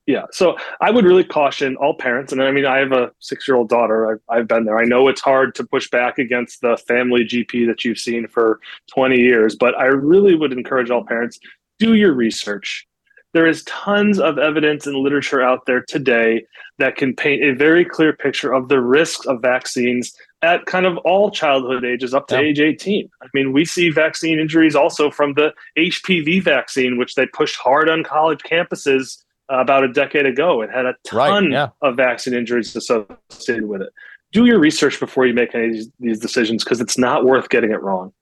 [0.06, 0.24] Yeah.
[0.32, 2.32] So I would really caution all parents.
[2.32, 4.12] And I mean, I have a six year old daughter.
[4.12, 4.78] I've, I've been there.
[4.78, 8.58] I know it's hard to push back against the family GP that you've seen for
[8.92, 11.38] 20 years, but I really would encourage all parents
[11.78, 12.86] do your research.
[13.32, 16.44] there is tons of evidence and literature out there today
[16.78, 20.98] that can paint a very clear picture of the risks of vaccines at kind of
[20.98, 23.08] all childhood ages up to age 18.
[23.22, 27.88] I mean, we see vaccine injuries also from the HPV vaccine, which they pushed hard
[27.88, 30.62] on college campuses about a decade ago.
[30.62, 31.68] It had a ton right, yeah.
[31.80, 33.92] of vaccine injuries associated with it.
[34.32, 37.50] Do your research before you make any of these, these decisions because it's not worth
[37.50, 38.12] getting it wrong.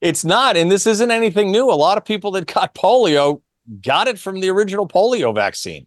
[0.00, 0.56] It's not.
[0.56, 1.70] And this isn't anything new.
[1.70, 3.40] A lot of people that got polio
[3.82, 5.86] got it from the original polio vaccine.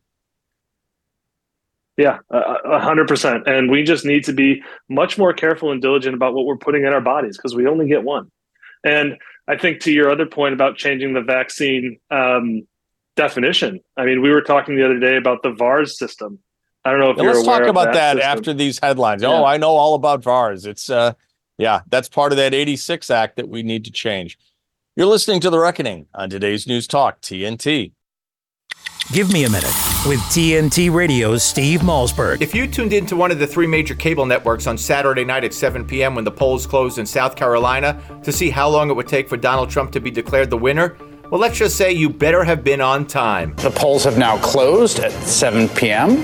[1.98, 3.48] Yeah, a hundred percent.
[3.48, 6.84] And we just need to be much more careful and diligent about what we're putting
[6.84, 8.30] in our bodies because we only get one.
[8.84, 12.68] And I think to your other point about changing the vaccine um,
[13.18, 16.40] definition, I mean, we were talking the other day about the VAERS system.
[16.86, 19.22] I don't know if yeah, let's talk about that, that after these headlines.
[19.22, 19.30] Yeah.
[19.30, 20.66] Oh, I know all about VAERS.
[20.66, 21.14] It's uh,
[21.58, 24.38] yeah, that's part of that '86 Act that we need to change.
[24.96, 27.92] You're listening to the Reckoning on today's News Talk TNT.
[29.12, 29.74] Give me a minute
[30.06, 32.42] with TNT Radio's Steve Malzberg.
[32.42, 35.54] If you tuned into one of the three major cable networks on Saturday night at
[35.54, 36.14] 7 p.m.
[36.14, 39.38] when the polls closed in South Carolina to see how long it would take for
[39.38, 40.98] Donald Trump to be declared the winner,
[41.30, 43.54] well, let's just say you better have been on time.
[43.58, 46.24] The polls have now closed at 7 p.m.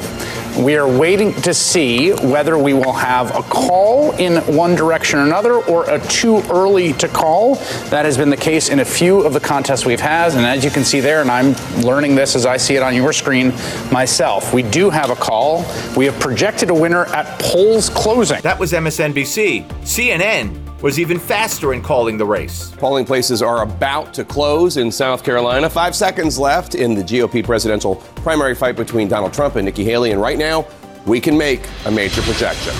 [0.63, 5.23] We are waiting to see whether we will have a call in one direction or
[5.23, 7.55] another or a too early to call.
[7.89, 10.33] That has been the case in a few of the contests we've had.
[10.33, 12.95] And as you can see there, and I'm learning this as I see it on
[12.95, 13.49] your screen
[13.91, 15.65] myself, we do have a call.
[15.97, 18.39] We have projected a winner at polls closing.
[18.41, 19.67] That was MSNBC.
[19.81, 22.71] CNN was even faster in calling the race.
[22.77, 25.69] Polling places are about to close in South Carolina.
[25.69, 30.11] Five seconds left in the GOP presidential primary fight between Donald Trump and Nikki Haley.
[30.11, 30.67] And right now,
[31.05, 32.73] we can make a major projection.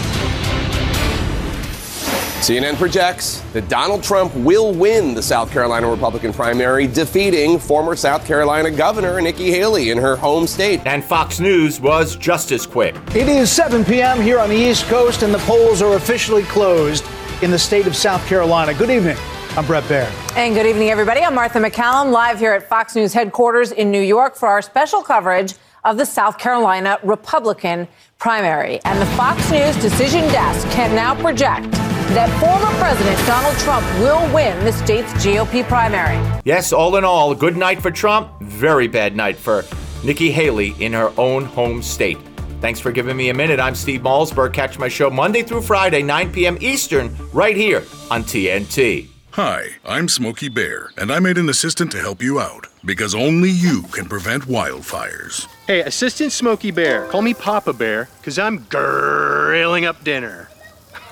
[2.44, 8.28] CNN projects that Donald Trump will win the South Carolina Republican primary, defeating former South
[8.28, 10.82] Carolina Governor Nikki Haley in her home state.
[10.86, 12.96] And Fox News was just as quick.
[13.16, 14.20] It is 7 p.m.
[14.20, 17.06] here on the East Coast, and the polls are officially closed
[17.44, 18.74] in the state of South Carolina.
[18.74, 19.18] Good evening.
[19.58, 20.10] I'm Brett Baier.
[20.38, 21.22] And good evening, everybody.
[21.22, 25.04] I'm Martha MacCallum, live here at Fox News headquarters in New York for our special
[25.04, 27.88] coverage of the South Carolina Republican
[28.18, 28.80] primary.
[28.86, 31.70] And the Fox News decision desk can now project
[32.14, 36.18] that former President Donald Trump will win the state's GOP primary.
[36.46, 39.66] Yes, all in all, good night for Trump, very bad night for
[40.04, 42.18] Nikki Haley in her own home state.
[42.64, 43.60] Thanks for giving me a minute.
[43.60, 44.54] I'm Steve Malzberg.
[44.54, 46.58] Catch my show Monday through Friday, 9 p.m.
[46.62, 49.10] Eastern, right here on TNT.
[49.32, 53.50] Hi, I'm Smokey Bear, and I made an assistant to help you out because only
[53.50, 55.46] you can prevent wildfires.
[55.68, 60.48] Hey, Assistant Smokey Bear, call me Papa Bear because I'm grilling up dinner.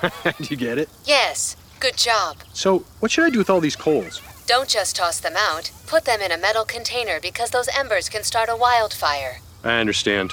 [0.24, 0.88] Do you get it?
[1.04, 2.38] Yes, good job.
[2.54, 4.22] So, what should I do with all these coals?
[4.46, 5.70] Don't just toss them out.
[5.86, 9.40] Put them in a metal container because those embers can start a wildfire.
[9.62, 10.32] I understand.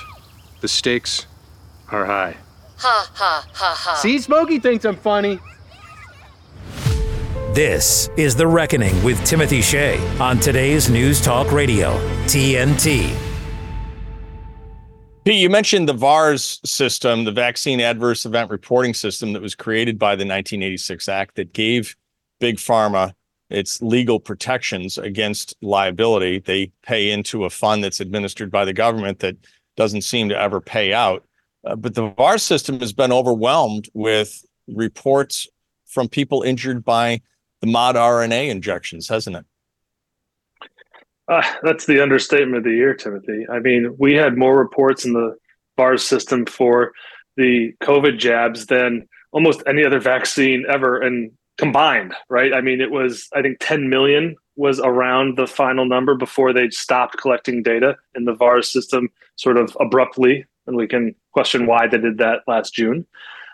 [0.61, 1.25] The stakes
[1.89, 2.35] are high.
[2.77, 3.95] Ha ha ha ha.
[3.95, 5.39] See, Smokey thinks I'm funny.
[7.53, 13.15] This is The Reckoning with Timothy Shea on today's News Talk Radio, TNT.
[15.23, 19.97] Pete, you mentioned the VAERS system, the Vaccine Adverse Event Reporting System that was created
[19.97, 21.95] by the 1986 Act that gave
[22.39, 23.13] Big Pharma
[23.49, 26.39] its legal protections against liability.
[26.39, 29.37] They pay into a fund that's administered by the government that
[29.79, 31.23] doesn't seem to ever pay out.
[31.65, 35.47] Uh, but the VAR system has been overwhelmed with reports
[35.85, 37.21] from people injured by
[37.61, 39.45] the mod RNA injections, hasn't it?
[41.29, 43.45] Uh, that's the understatement of the year, Timothy.
[43.49, 45.35] I mean, we had more reports in the
[45.77, 46.91] VAR system for
[47.37, 52.53] the COVID jabs than almost any other vaccine ever and combined, right?
[52.53, 56.69] I mean, it was, I think, 10 million was around the final number before they
[56.69, 60.45] stopped collecting data in the VAERS system sort of abruptly.
[60.67, 63.07] And we can question why they did that last June.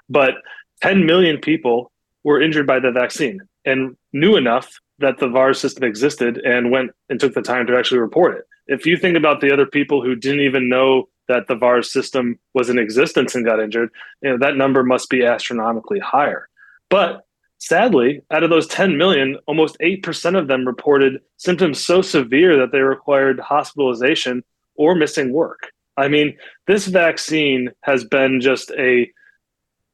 [0.09, 0.33] But
[0.81, 1.91] 10 million people
[2.23, 6.89] were injured by the vaccine and knew enough that the VAERS system existed and went
[7.07, 8.45] and took the time to actually report it.
[8.65, 12.39] If you think about the other people who didn't even know that the VAERS system
[12.55, 13.91] was in existence and got injured,
[14.23, 16.49] you know, that number must be astronomically higher.
[16.89, 17.24] But
[17.65, 22.71] Sadly, out of those 10 million, almost 8% of them reported symptoms so severe that
[22.71, 24.43] they required hospitalization
[24.75, 25.71] or missing work.
[25.97, 26.37] I mean,
[26.67, 29.09] this vaccine has been just a,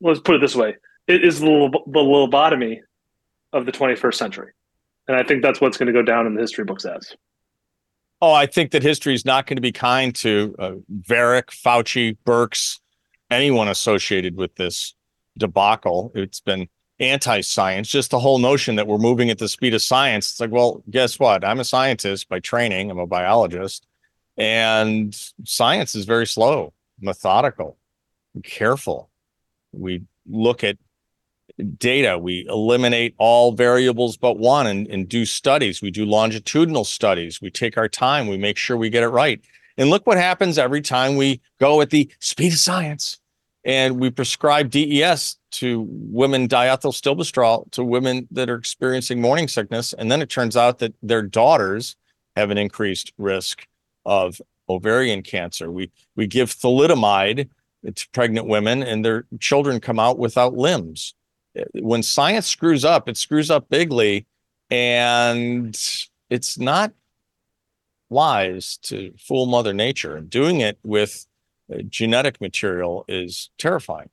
[0.01, 0.75] let's put it this way
[1.07, 2.79] it is the, lobotomy
[3.53, 4.51] of the 21st century.
[5.07, 7.15] And I think that's what's going to go down in the history books as.
[8.21, 10.71] Oh, I think that history is not going to be kind to uh,
[11.07, 12.79] Baric, Fauci, Birx,
[13.29, 14.93] anyone associated with this
[15.37, 16.11] debacle.
[16.15, 16.67] It's been
[17.01, 20.51] anti-science just the whole notion that we're moving at the speed of science it's like
[20.51, 23.87] well guess what i'm a scientist by training i'm a biologist
[24.37, 27.77] And science is very slow, methodical,
[28.43, 29.09] careful.
[29.71, 30.77] We look at
[31.77, 35.81] data, we eliminate all variables but one and, and do studies.
[35.81, 37.41] We do longitudinal studies.
[37.41, 39.41] We take our time, we make sure we get it right.
[39.77, 43.19] And look what happens every time we go at the speed of science
[43.63, 50.11] and we prescribe DES to women diethylstilbestrol to women that are experiencing morning sickness and
[50.11, 51.95] then it turns out that their daughters
[52.35, 53.67] have an increased risk
[54.05, 55.69] of ovarian cancer.
[55.69, 57.49] We we give thalidomide
[57.93, 61.13] to pregnant women and their children come out without limbs.
[61.59, 64.25] Uh, when science screws up it screws up bigly
[64.69, 65.77] and
[66.29, 66.93] it's not
[68.09, 70.15] wise to fool mother nature.
[70.15, 71.25] And doing it with
[71.73, 74.09] uh, genetic material is terrifying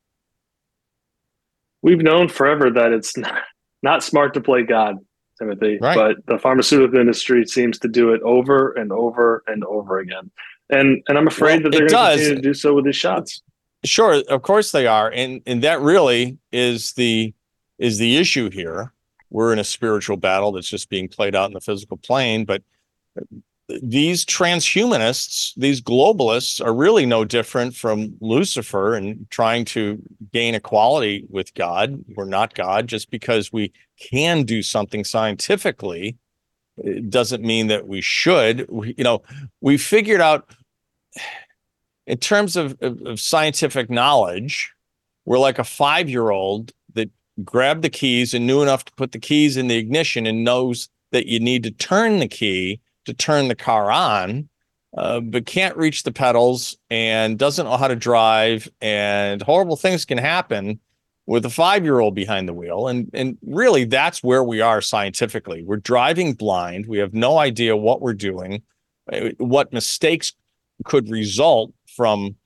[1.82, 3.42] we've known forever that it's not,
[3.82, 4.96] not smart to play God,
[5.38, 5.78] Timothy.
[5.80, 5.94] Right.
[5.94, 10.30] But the pharmaceutical industry seems to do it over and over and over again.
[10.70, 12.96] And and I'm afraid Well, that they're going to continue to do so with these
[12.96, 13.42] shots.
[13.84, 17.32] Sure, of course they are, and and that really is the
[17.78, 18.92] is the issue here.
[19.30, 22.62] We're in a spiritual battle that's just being played out in the physical plane, but
[23.82, 30.02] these transhumanists, these globalists, are really no different from Lucifer and trying to
[30.32, 32.02] gain equality with God.
[32.14, 36.16] We're not God just because we can do something scientifically.
[36.78, 38.66] It doesn't mean that we should.
[38.70, 39.22] We, you know,
[39.60, 40.50] we figured out
[42.06, 44.72] in terms of, of, of scientific knowledge,
[45.26, 47.10] we're like a five year old that
[47.44, 50.88] grabbed the keys and knew enough to put the keys in the ignition and knows
[51.12, 54.48] that you need to turn the key to turn the car on,
[54.96, 58.68] uh, but can't reach the pedals and doesn't know how to drive.
[58.82, 60.78] And horrible things can happen
[61.26, 62.86] with a five year old behind the wheel.
[62.86, 65.62] And, and really, that's where we are scientifically.
[65.62, 66.86] We're driving blind.
[66.86, 68.62] We have no idea what we're doing,
[69.11, 70.34] uh, what mistakes
[70.84, 72.36] could result from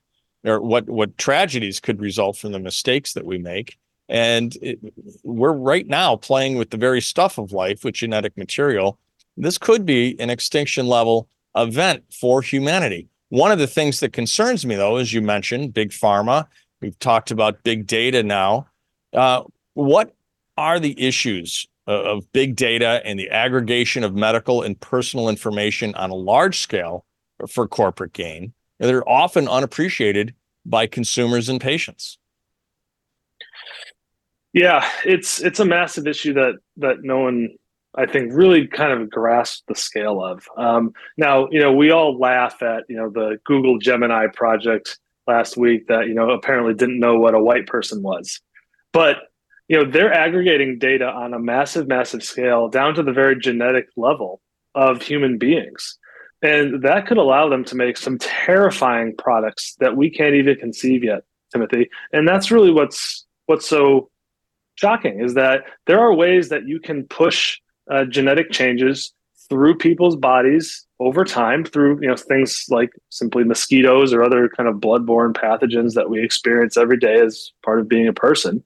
[0.44, 4.78] or what what tragedies could result from the mistakes that we make and it,
[5.22, 8.98] we're right now playing with the very stuff of life with genetic material
[9.36, 14.64] this could be an extinction level event for humanity one of the things that concerns
[14.64, 16.46] me though as you mentioned big pharma
[16.80, 18.66] we've talked about big data now
[19.12, 19.42] uh,
[19.74, 20.14] what
[20.56, 25.94] are the issues of, of big data and the aggregation of medical and personal information
[25.94, 27.04] on a large scale
[27.48, 28.52] for corporate gain
[28.88, 32.18] they're often unappreciated by consumers and patients.
[34.52, 37.50] Yeah, it's it's a massive issue that that no one
[37.94, 40.46] I think really kind of grasped the scale of.
[40.56, 45.56] Um, now, you know, we all laugh at you know the Google Gemini project last
[45.56, 48.40] week that you know apparently didn't know what a white person was,
[48.92, 49.28] but
[49.68, 53.88] you know they're aggregating data on a massive, massive scale down to the very genetic
[53.96, 54.40] level
[54.74, 55.98] of human beings,
[56.40, 61.04] and that could allow them to make some terrifying products that we can't even conceive
[61.04, 61.90] yet, Timothy.
[62.12, 64.08] And that's really what's what's so
[64.76, 69.12] shocking is that there are ways that you can push uh, genetic changes
[69.48, 74.68] through people's bodies over time through you know things like simply mosquitoes or other kind
[74.68, 78.62] of bloodborne pathogens that we experience every day as part of being a person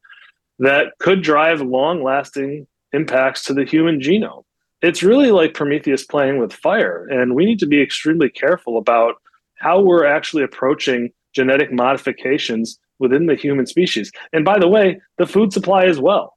[0.58, 4.44] that could drive long lasting impacts to the human genome.
[4.82, 9.16] It's really like prometheus playing with fire and we need to be extremely careful about
[9.56, 14.12] how we're actually approaching genetic modifications within the human species.
[14.32, 16.34] And by the way the food supply as well.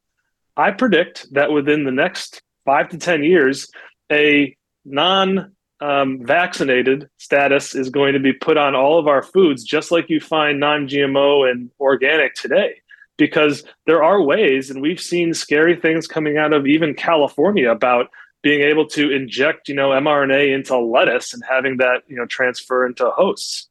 [0.58, 3.68] I predict that within the next five to 10 years,
[4.12, 4.56] a
[4.86, 9.90] non um, vaccinated status is going to be put on all of our foods, just
[9.90, 12.76] like you find non GMO and organic today.
[13.18, 18.12] Because there are ways, and we've seen scary things coming out of even California about
[18.44, 22.86] being able to inject, you know, mRNA into lettuce and having that, you know, transfer
[22.86, 23.68] into hosts.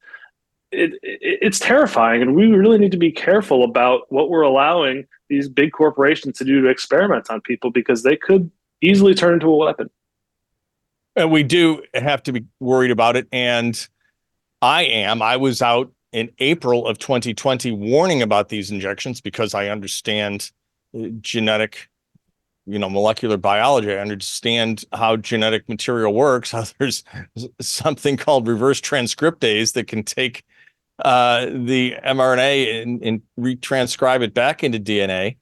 [0.73, 5.07] It, it, it's terrifying, and we really need to be careful about what we're allowing
[5.29, 8.51] these big corporations to do to experiment on people because they could
[8.81, 9.91] easily turn into a weapon.
[11.17, 13.27] And we do have to be worried about it.
[13.33, 13.89] And
[14.63, 15.21] I am.
[15.23, 20.51] I was out in April of 2020 warning about these injections because I understand
[20.97, 21.89] uh, genetic,
[22.67, 23.93] you know, molecular biology.
[23.93, 27.05] I understand how genetic material works, how there's
[27.61, 30.45] something called reverse transcriptase that can take
[31.05, 35.37] uh, the mRNA and, and retranscribe it back into DNA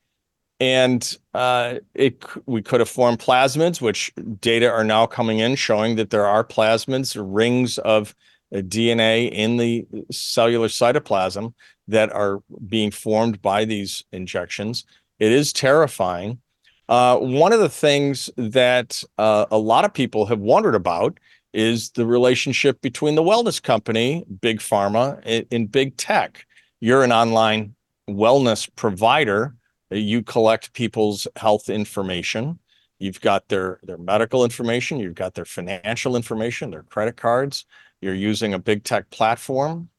[0.58, 5.96] and uh, it we could have formed plasmids, which data are now coming in showing
[5.96, 8.14] that there are plasmids, rings of
[8.54, 11.52] uh, DNA in the cellular cytoplasm
[11.88, 14.84] that are being formed by these injections.
[15.18, 16.40] It is terrifying.
[16.88, 21.18] Uh, one of the things that uh, a lot of people have wondered about
[21.52, 26.46] is the relationship between the wellness company, big pharma, and, big tech.
[26.80, 27.74] You're an online
[28.08, 29.54] wellness provider.
[29.90, 32.58] You collect people's health information.
[32.98, 34.98] You've got their their medical information.
[34.98, 37.66] You've got their financial information, their credit cards.
[38.00, 39.90] You're using a big tech platform.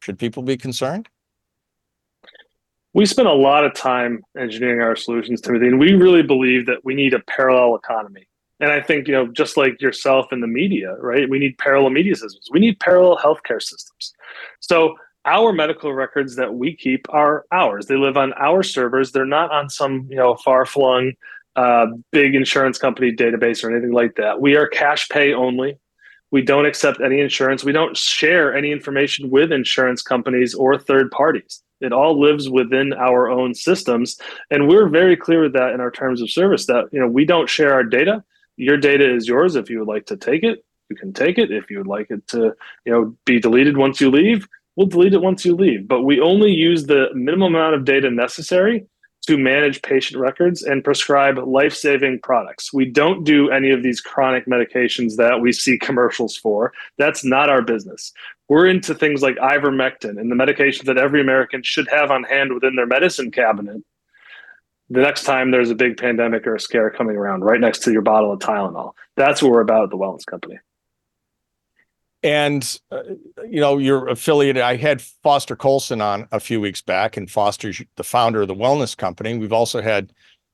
[0.00, 1.08] Should people be concerned?
[2.94, 6.84] we spend a lot of time engineering our solutions, Timothy, and we really believe that
[6.84, 8.26] we need a parallel economy.
[8.60, 11.30] And I think, you know, just like yourself in the media, right?
[11.30, 12.48] We need parallel media systems.
[12.50, 14.14] We need parallel healthcare systems.
[14.58, 14.96] So
[15.28, 17.86] our medical records that we keep are ours.
[17.86, 19.12] They live on our servers.
[19.12, 21.12] They're not on some, you know, far-flung
[21.54, 24.40] uh, big insurance company database or anything like that.
[24.40, 25.78] We are cash pay only.
[26.30, 27.62] We don't accept any insurance.
[27.62, 31.62] We don't share any information with insurance companies or third parties.
[31.80, 34.18] It all lives within our own systems,
[34.50, 36.66] and we're very clear with that in our terms of service.
[36.66, 38.24] That you know we don't share our data.
[38.56, 39.54] Your data is yours.
[39.54, 41.50] If you would like to take it, you can take it.
[41.52, 42.52] If you would like it to
[42.84, 44.46] you know be deleted once you leave,
[44.78, 45.88] we'll delete it once you leave.
[45.88, 48.86] But we only use the minimum amount of data necessary
[49.26, 52.72] to manage patient records and prescribe life saving products.
[52.72, 56.72] We don't do any of these chronic medications that we see commercials for.
[56.96, 58.12] That's not our business.
[58.48, 62.54] We're into things like ivermectin and the medications that every American should have on hand
[62.54, 63.82] within their medicine cabinet.
[64.90, 67.92] The next time there's a big pandemic or a scare coming around, right next to
[67.92, 68.92] your bottle of Tylenol.
[69.16, 70.60] That's what we're about at the Wellness Company.
[72.22, 73.02] And uh,
[73.48, 74.62] you know, you're affiliated.
[74.62, 78.54] I had Foster Coulson on a few weeks back, and Foster's the founder of the
[78.54, 79.38] Wellness Company.
[79.38, 80.12] We've also had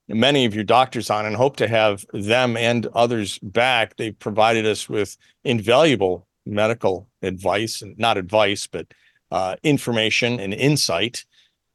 [0.08, 3.96] many of your doctors on, and hope to have them and others back.
[3.96, 8.86] They've provided us with invaluable medical advice, and not advice, but
[9.30, 11.24] uh, information and insight.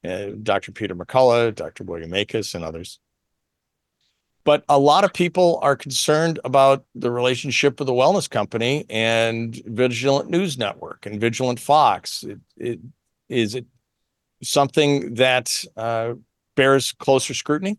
[0.04, 0.72] Uh, Dr.
[0.72, 1.84] Peter McCullough, Dr.
[1.84, 3.00] William Makis, and others.
[4.44, 9.56] But a lot of people are concerned about the relationship with the wellness company and
[9.66, 12.24] Vigilant News Network and Vigilant Fox.
[12.24, 12.80] It, it,
[13.28, 13.66] is it
[14.42, 16.14] something that uh,
[16.56, 17.78] bears closer scrutiny?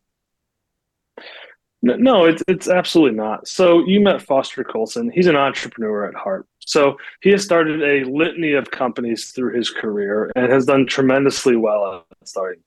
[1.82, 3.48] No, it's it's absolutely not.
[3.48, 5.10] So you met Foster Coulson.
[5.10, 6.46] He's an entrepreneur at heart.
[6.58, 11.56] So he has started a litany of companies through his career and has done tremendously
[11.56, 12.62] well at starting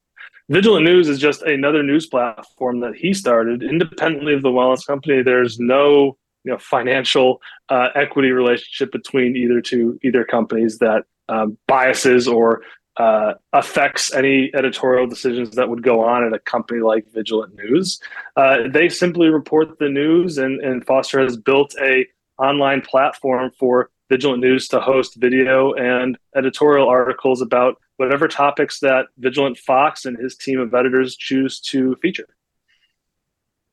[0.50, 5.22] Vigilant News is just another news platform that he started independently of the wellness company.
[5.22, 11.58] There's no you know financial uh, equity relationship between either two either companies that um,
[11.68, 12.62] biases or
[12.98, 18.00] uh, affects any editorial decisions that would go on at a company like Vigilant News.
[18.36, 22.06] Uh, they simply report the news, and, and Foster has built a
[22.38, 29.06] online platform for Vigilant News to host video and editorial articles about whatever topics that
[29.18, 32.28] Vigilant Fox and his team of editors choose to feature.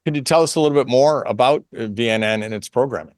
[0.05, 3.15] Could you tell us a little bit more about uh, VNN and its programming?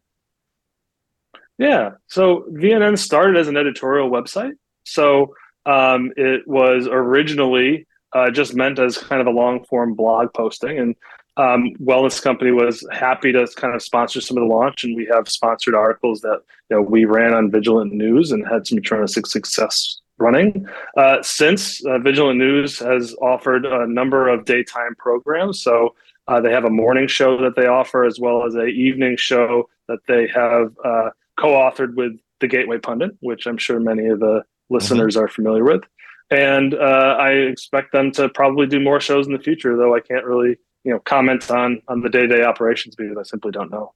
[1.58, 4.54] Yeah, so VNN started as an editorial website.
[4.84, 5.34] So
[5.64, 10.78] um, it was originally uh, just meant as kind of a long form blog posting.
[10.78, 10.96] And
[11.36, 14.84] um, Wellness Company was happy to kind of sponsor some of the launch.
[14.84, 18.66] And we have sponsored articles that you know, we ran on Vigilant News and had
[18.66, 20.66] some tremendous success running.
[20.96, 25.94] Uh, since uh, Vigilant News has offered a number of daytime programs, so
[26.28, 29.68] uh, they have a morning show that they offer as well as a evening show
[29.88, 34.42] that they have uh, co-authored with the Gateway Pundit, which I'm sure many of the
[34.70, 35.24] listeners mm-hmm.
[35.24, 35.82] are familiar with.
[36.30, 40.00] And uh, I expect them to probably do more shows in the future, though I
[40.00, 43.94] can't really you know comment on on the day-to-day operations because I simply don't know.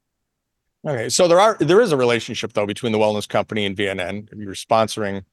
[0.87, 4.29] Okay, so there are there is a relationship though between the wellness company and VNN.
[4.37, 5.25] You're sponsoring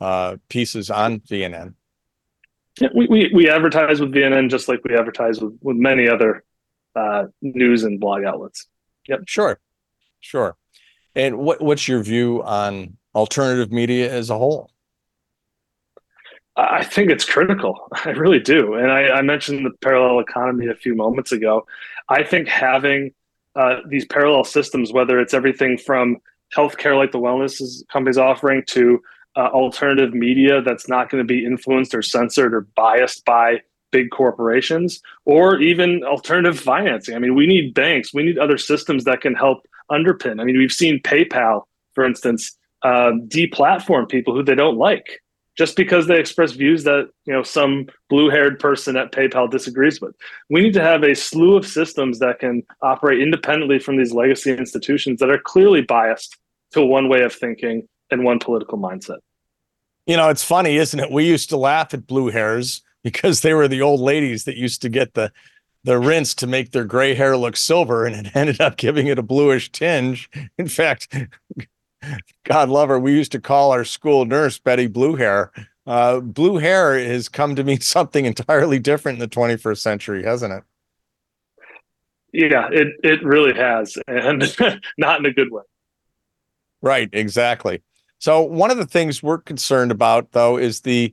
[0.00, 1.74] uh, pieces on VNN.
[2.80, 6.44] Yeah, we, we, we advertise with VNN just like we advertise with, with many other
[6.96, 8.66] uh, news and blog outlets.
[9.08, 9.22] Yep.
[9.26, 9.60] Sure.
[10.20, 10.56] Sure.
[11.14, 14.70] And what, what's your view on alternative media as a whole?
[16.60, 17.88] I think it's critical.
[18.04, 18.74] I really do.
[18.74, 21.66] And I, I mentioned the parallel economy a few moments ago.
[22.08, 23.12] I think having
[23.56, 26.18] uh, these parallel systems, whether it's everything from
[26.56, 29.00] healthcare like the wellness companies offering to
[29.36, 33.60] uh, alternative media that's not going to be influenced or censored or biased by
[33.92, 37.14] big corporations or even alternative financing.
[37.14, 40.40] I mean, we need banks, we need other systems that can help underpin.
[40.40, 45.20] I mean, we've seen PayPal, for instance, uh, deplatform people who they don't like
[45.56, 50.14] just because they express views that you know some blue-haired person at PayPal disagrees with.
[50.48, 54.52] We need to have a slew of systems that can operate independently from these legacy
[54.52, 56.36] institutions that are clearly biased
[56.72, 59.18] to one way of thinking and one political mindset.
[60.06, 61.10] You know, it's funny, isn't it?
[61.10, 64.82] We used to laugh at blue hairs because they were the old ladies that used
[64.82, 65.32] to get the
[65.82, 69.18] the rinse to make their gray hair look silver, and it ended up giving it
[69.18, 70.30] a bluish tinge.
[70.58, 71.16] In fact,
[72.44, 75.52] God love her, we used to call our school nurse Betty Blue Hair.
[75.86, 80.52] Uh, blue hair has come to mean something entirely different in the 21st century, hasn't
[80.52, 80.62] it?
[82.32, 84.42] Yeah, it it really has, and
[84.98, 85.62] not in a good way.
[86.80, 87.82] Right, exactly.
[88.18, 91.12] So one of the things we're concerned about, though, is the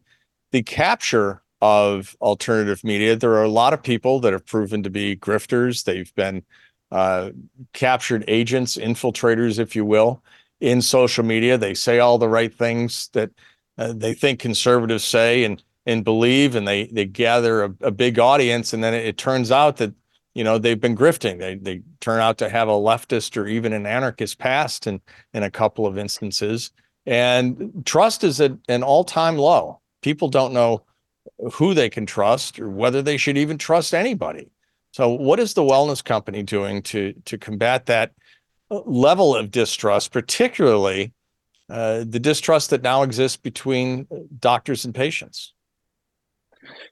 [0.52, 3.16] the capture of alternative media.
[3.16, 5.84] There are a lot of people that have proven to be grifters.
[5.84, 6.44] They've been
[6.92, 7.32] uh,
[7.74, 10.22] captured agents, infiltrators, if you will,
[10.60, 11.58] in social media.
[11.58, 13.32] They say all the right things that
[13.78, 18.20] uh, they think conservatives say and and believe, and they they gather a, a big
[18.20, 19.94] audience, and then it, it turns out that
[20.34, 21.40] you know they've been grifting.
[21.40, 25.02] They they turn out to have a leftist or even an anarchist past in
[25.34, 26.72] in a couple of instances,
[27.06, 29.80] and trust is at an all time low.
[30.02, 30.84] People don't know
[31.54, 34.50] who they can trust or whether they should even trust anybody.
[34.92, 38.14] So, what is the wellness company doing to to combat that
[38.70, 41.14] level of distrust, particularly
[41.70, 44.08] uh, the distrust that now exists between
[44.40, 45.54] doctors and patients?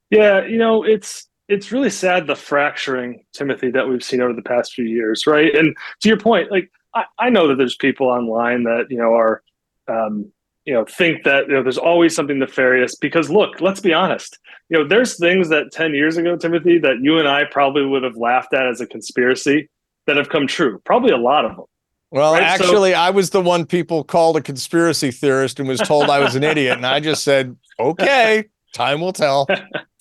[0.09, 4.41] Yeah, you know, it's it's really sad the fracturing, Timothy, that we've seen over the
[4.41, 5.55] past few years, right?
[5.55, 9.13] And to your point, like I, I know that there's people online that you know
[9.13, 9.43] are
[9.87, 10.31] um,
[10.65, 14.39] you know think that you know there's always something nefarious because look let's be honest
[14.69, 18.03] you know there's things that 10 years ago timothy that you and i probably would
[18.03, 19.69] have laughed at as a conspiracy
[20.07, 21.65] that have come true probably a lot of them
[22.11, 22.43] well right?
[22.43, 26.19] actually so, i was the one people called a conspiracy theorist and was told i
[26.19, 29.47] was an idiot and i just said okay time will tell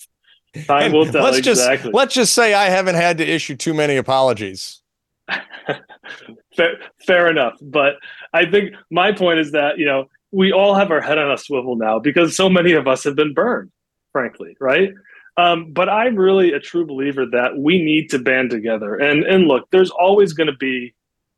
[0.67, 1.91] time will tell let's exactly.
[1.91, 4.81] just let's just say i haven't had to issue too many apologies
[6.55, 7.95] fair, fair enough but
[8.33, 11.37] i think my point is that you know we all have our head on a
[11.37, 13.71] swivel now because so many of us have been burned,
[14.11, 14.91] frankly, right?
[15.37, 18.95] Um, but I'm really a true believer that we need to band together.
[18.95, 20.93] And and look, there's always going to be,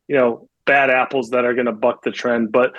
[0.08, 2.74] you know, bad apples that are going to buck the trend, but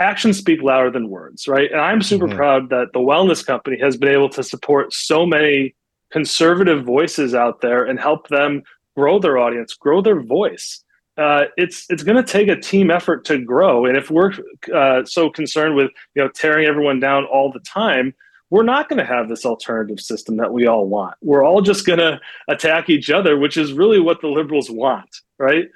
[0.00, 1.70] actions speak louder than words, right?
[1.70, 2.36] And I'm super mm-hmm.
[2.36, 5.74] proud that the wellness company has been able to support so many
[6.10, 8.62] conservative voices out there and help them
[8.96, 10.84] grow their audience, grow their voice
[11.16, 13.86] uh, it's it's going to take a team effort to grow.
[13.86, 14.32] And if we're
[14.74, 18.14] uh, so concerned with you know tearing everyone down all the time,
[18.50, 21.16] we're not going to have this alternative system that we all want.
[21.22, 25.08] We're all just going to attack each other, which is really what the liberals want,
[25.38, 25.66] right?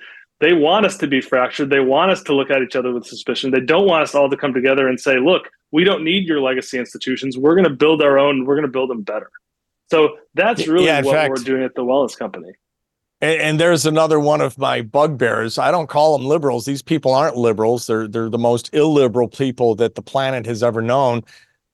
[0.41, 1.71] They want us to be fractured.
[1.71, 3.51] They want us to look at each other with suspicion.
[3.51, 6.41] They don't want us all to come together and say, "Look, we don't need your
[6.41, 7.37] legacy institutions.
[7.37, 8.45] We're going to build our own.
[8.45, 9.31] We're going to build them better."
[9.91, 12.53] So that's really yeah, what fact, we're doing at the Wellness Company.
[13.21, 15.59] And, and, there's another one of my bugbears.
[15.59, 16.67] I don't call them liberals.
[16.67, 17.89] These people aren't liberals.
[17.89, 21.25] They're they're the most illiberal people that the planet has ever known.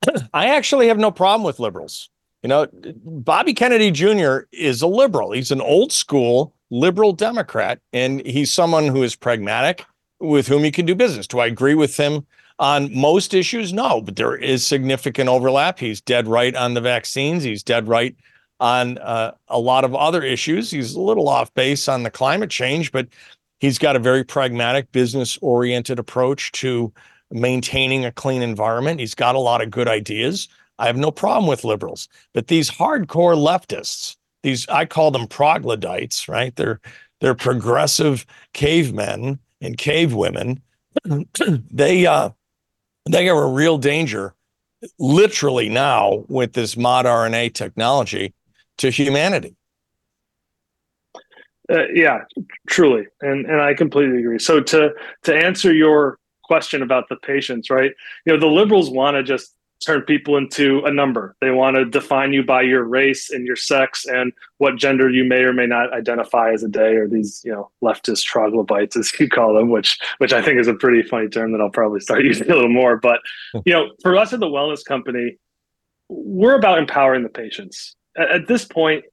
[0.34, 2.10] I actually have no problem with liberals.
[2.42, 2.66] You know,
[3.04, 4.40] Bobby Kennedy Jr.
[4.52, 5.32] is a liberal.
[5.32, 9.86] He's an old school liberal Democrat, and he's someone who is pragmatic,
[10.20, 11.26] with whom you can do business.
[11.26, 12.26] Do I agree with him
[12.58, 13.72] on most issues?
[13.72, 15.78] No, but there is significant overlap.
[15.78, 17.44] He's dead right on the vaccines.
[17.44, 18.14] He's dead right
[18.60, 20.70] on uh, a lot of other issues.
[20.70, 23.08] He's a little off base on the climate change, but
[23.58, 26.92] he's got a very pragmatic, business oriented approach to
[27.34, 29.00] maintaining a clean environment.
[29.00, 30.48] He's got a lot of good ideas.
[30.78, 36.28] I have no problem with liberals, but these hardcore leftists, these I call them troglodytes,
[36.28, 36.54] right?
[36.56, 36.80] They're
[37.20, 40.62] they're progressive cavemen and cave women.
[41.70, 42.30] they uh
[43.06, 44.34] they are a real danger
[44.98, 48.34] literally now with this mod RNA technology
[48.78, 49.56] to humanity.
[51.72, 52.24] Uh, yeah,
[52.68, 54.38] truly, and and I completely agree.
[54.38, 56.18] So to to answer your
[56.54, 57.90] question about the patients, right?
[58.24, 59.52] You know, the liberals want to just
[59.84, 61.34] turn people into a number.
[61.40, 65.24] They want to define you by your race and your sex and what gender you
[65.24, 69.12] may or may not identify as a day, or these, you know, leftist troglodytes, as
[69.18, 71.98] you call them, which which I think is a pretty funny term that I'll probably
[71.98, 72.96] start using a little more.
[72.96, 73.18] But
[73.66, 75.38] you know, for us at the wellness company,
[76.08, 79.04] we're about empowering the patients at, at this point,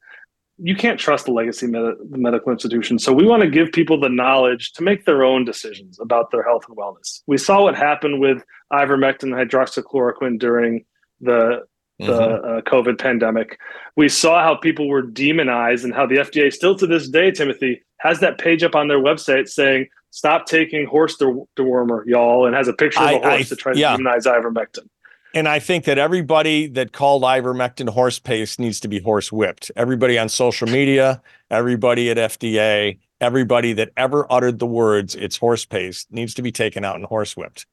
[0.57, 2.99] you can't trust the legacy med- the medical institution.
[2.99, 6.43] So we want to give people the knowledge to make their own decisions about their
[6.43, 7.21] health and wellness.
[7.27, 10.85] We saw what happened with ivermectin and hydroxychloroquine during
[11.19, 11.63] the
[11.99, 12.57] the mm-hmm.
[12.57, 13.59] uh, COVID pandemic.
[13.95, 17.83] We saw how people were demonized and how the FDA still to this day, Timothy,
[17.99, 22.67] has that page up on their website saying, stop taking horse dewormer, y'all, and has
[22.67, 24.87] a picture of a horse I, to try to demonize ivermectin.
[25.33, 29.71] And I think that everybody that called ivermectin horse paste needs to be horse whipped.
[29.75, 35.63] Everybody on social media, everybody at FDA, everybody that ever uttered the words "it's horse
[35.63, 37.65] paste" needs to be taken out and horse whipped.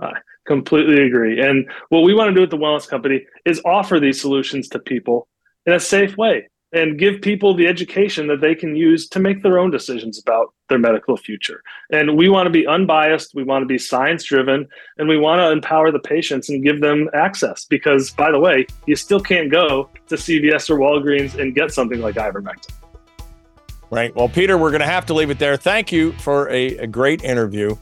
[0.00, 0.12] I
[0.46, 1.40] completely agree.
[1.40, 4.78] And what we want to do at the Wellness Company is offer these solutions to
[4.78, 5.28] people
[5.66, 6.48] in a safe way.
[6.74, 10.52] And give people the education that they can use to make their own decisions about
[10.68, 11.62] their medical future.
[11.90, 14.66] And we want to be unbiased, we want to be science driven,
[14.98, 17.64] and we want to empower the patients and give them access.
[17.64, 22.00] Because, by the way, you still can't go to CVS or Walgreens and get something
[22.00, 22.72] like ivermectin.
[23.90, 24.14] Right.
[24.16, 25.56] Well, Peter, we're going to have to leave it there.
[25.56, 27.76] Thank you for a, a great interview.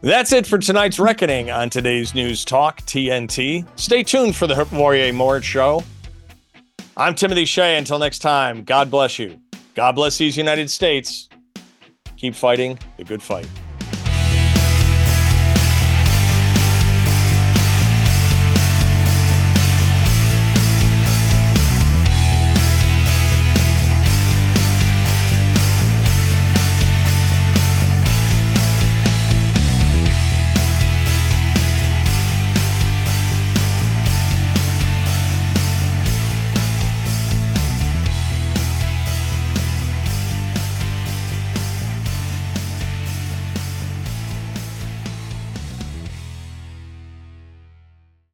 [0.00, 3.66] That's it for tonight's reckoning on today's News Talk TNT.
[3.78, 5.84] Stay tuned for the Warrior Mort Show.
[6.96, 7.78] I'm Timothy Shea.
[7.78, 9.40] Until next time, God bless you.
[9.74, 11.28] God bless these United States.
[12.16, 13.48] Keep fighting the good fight.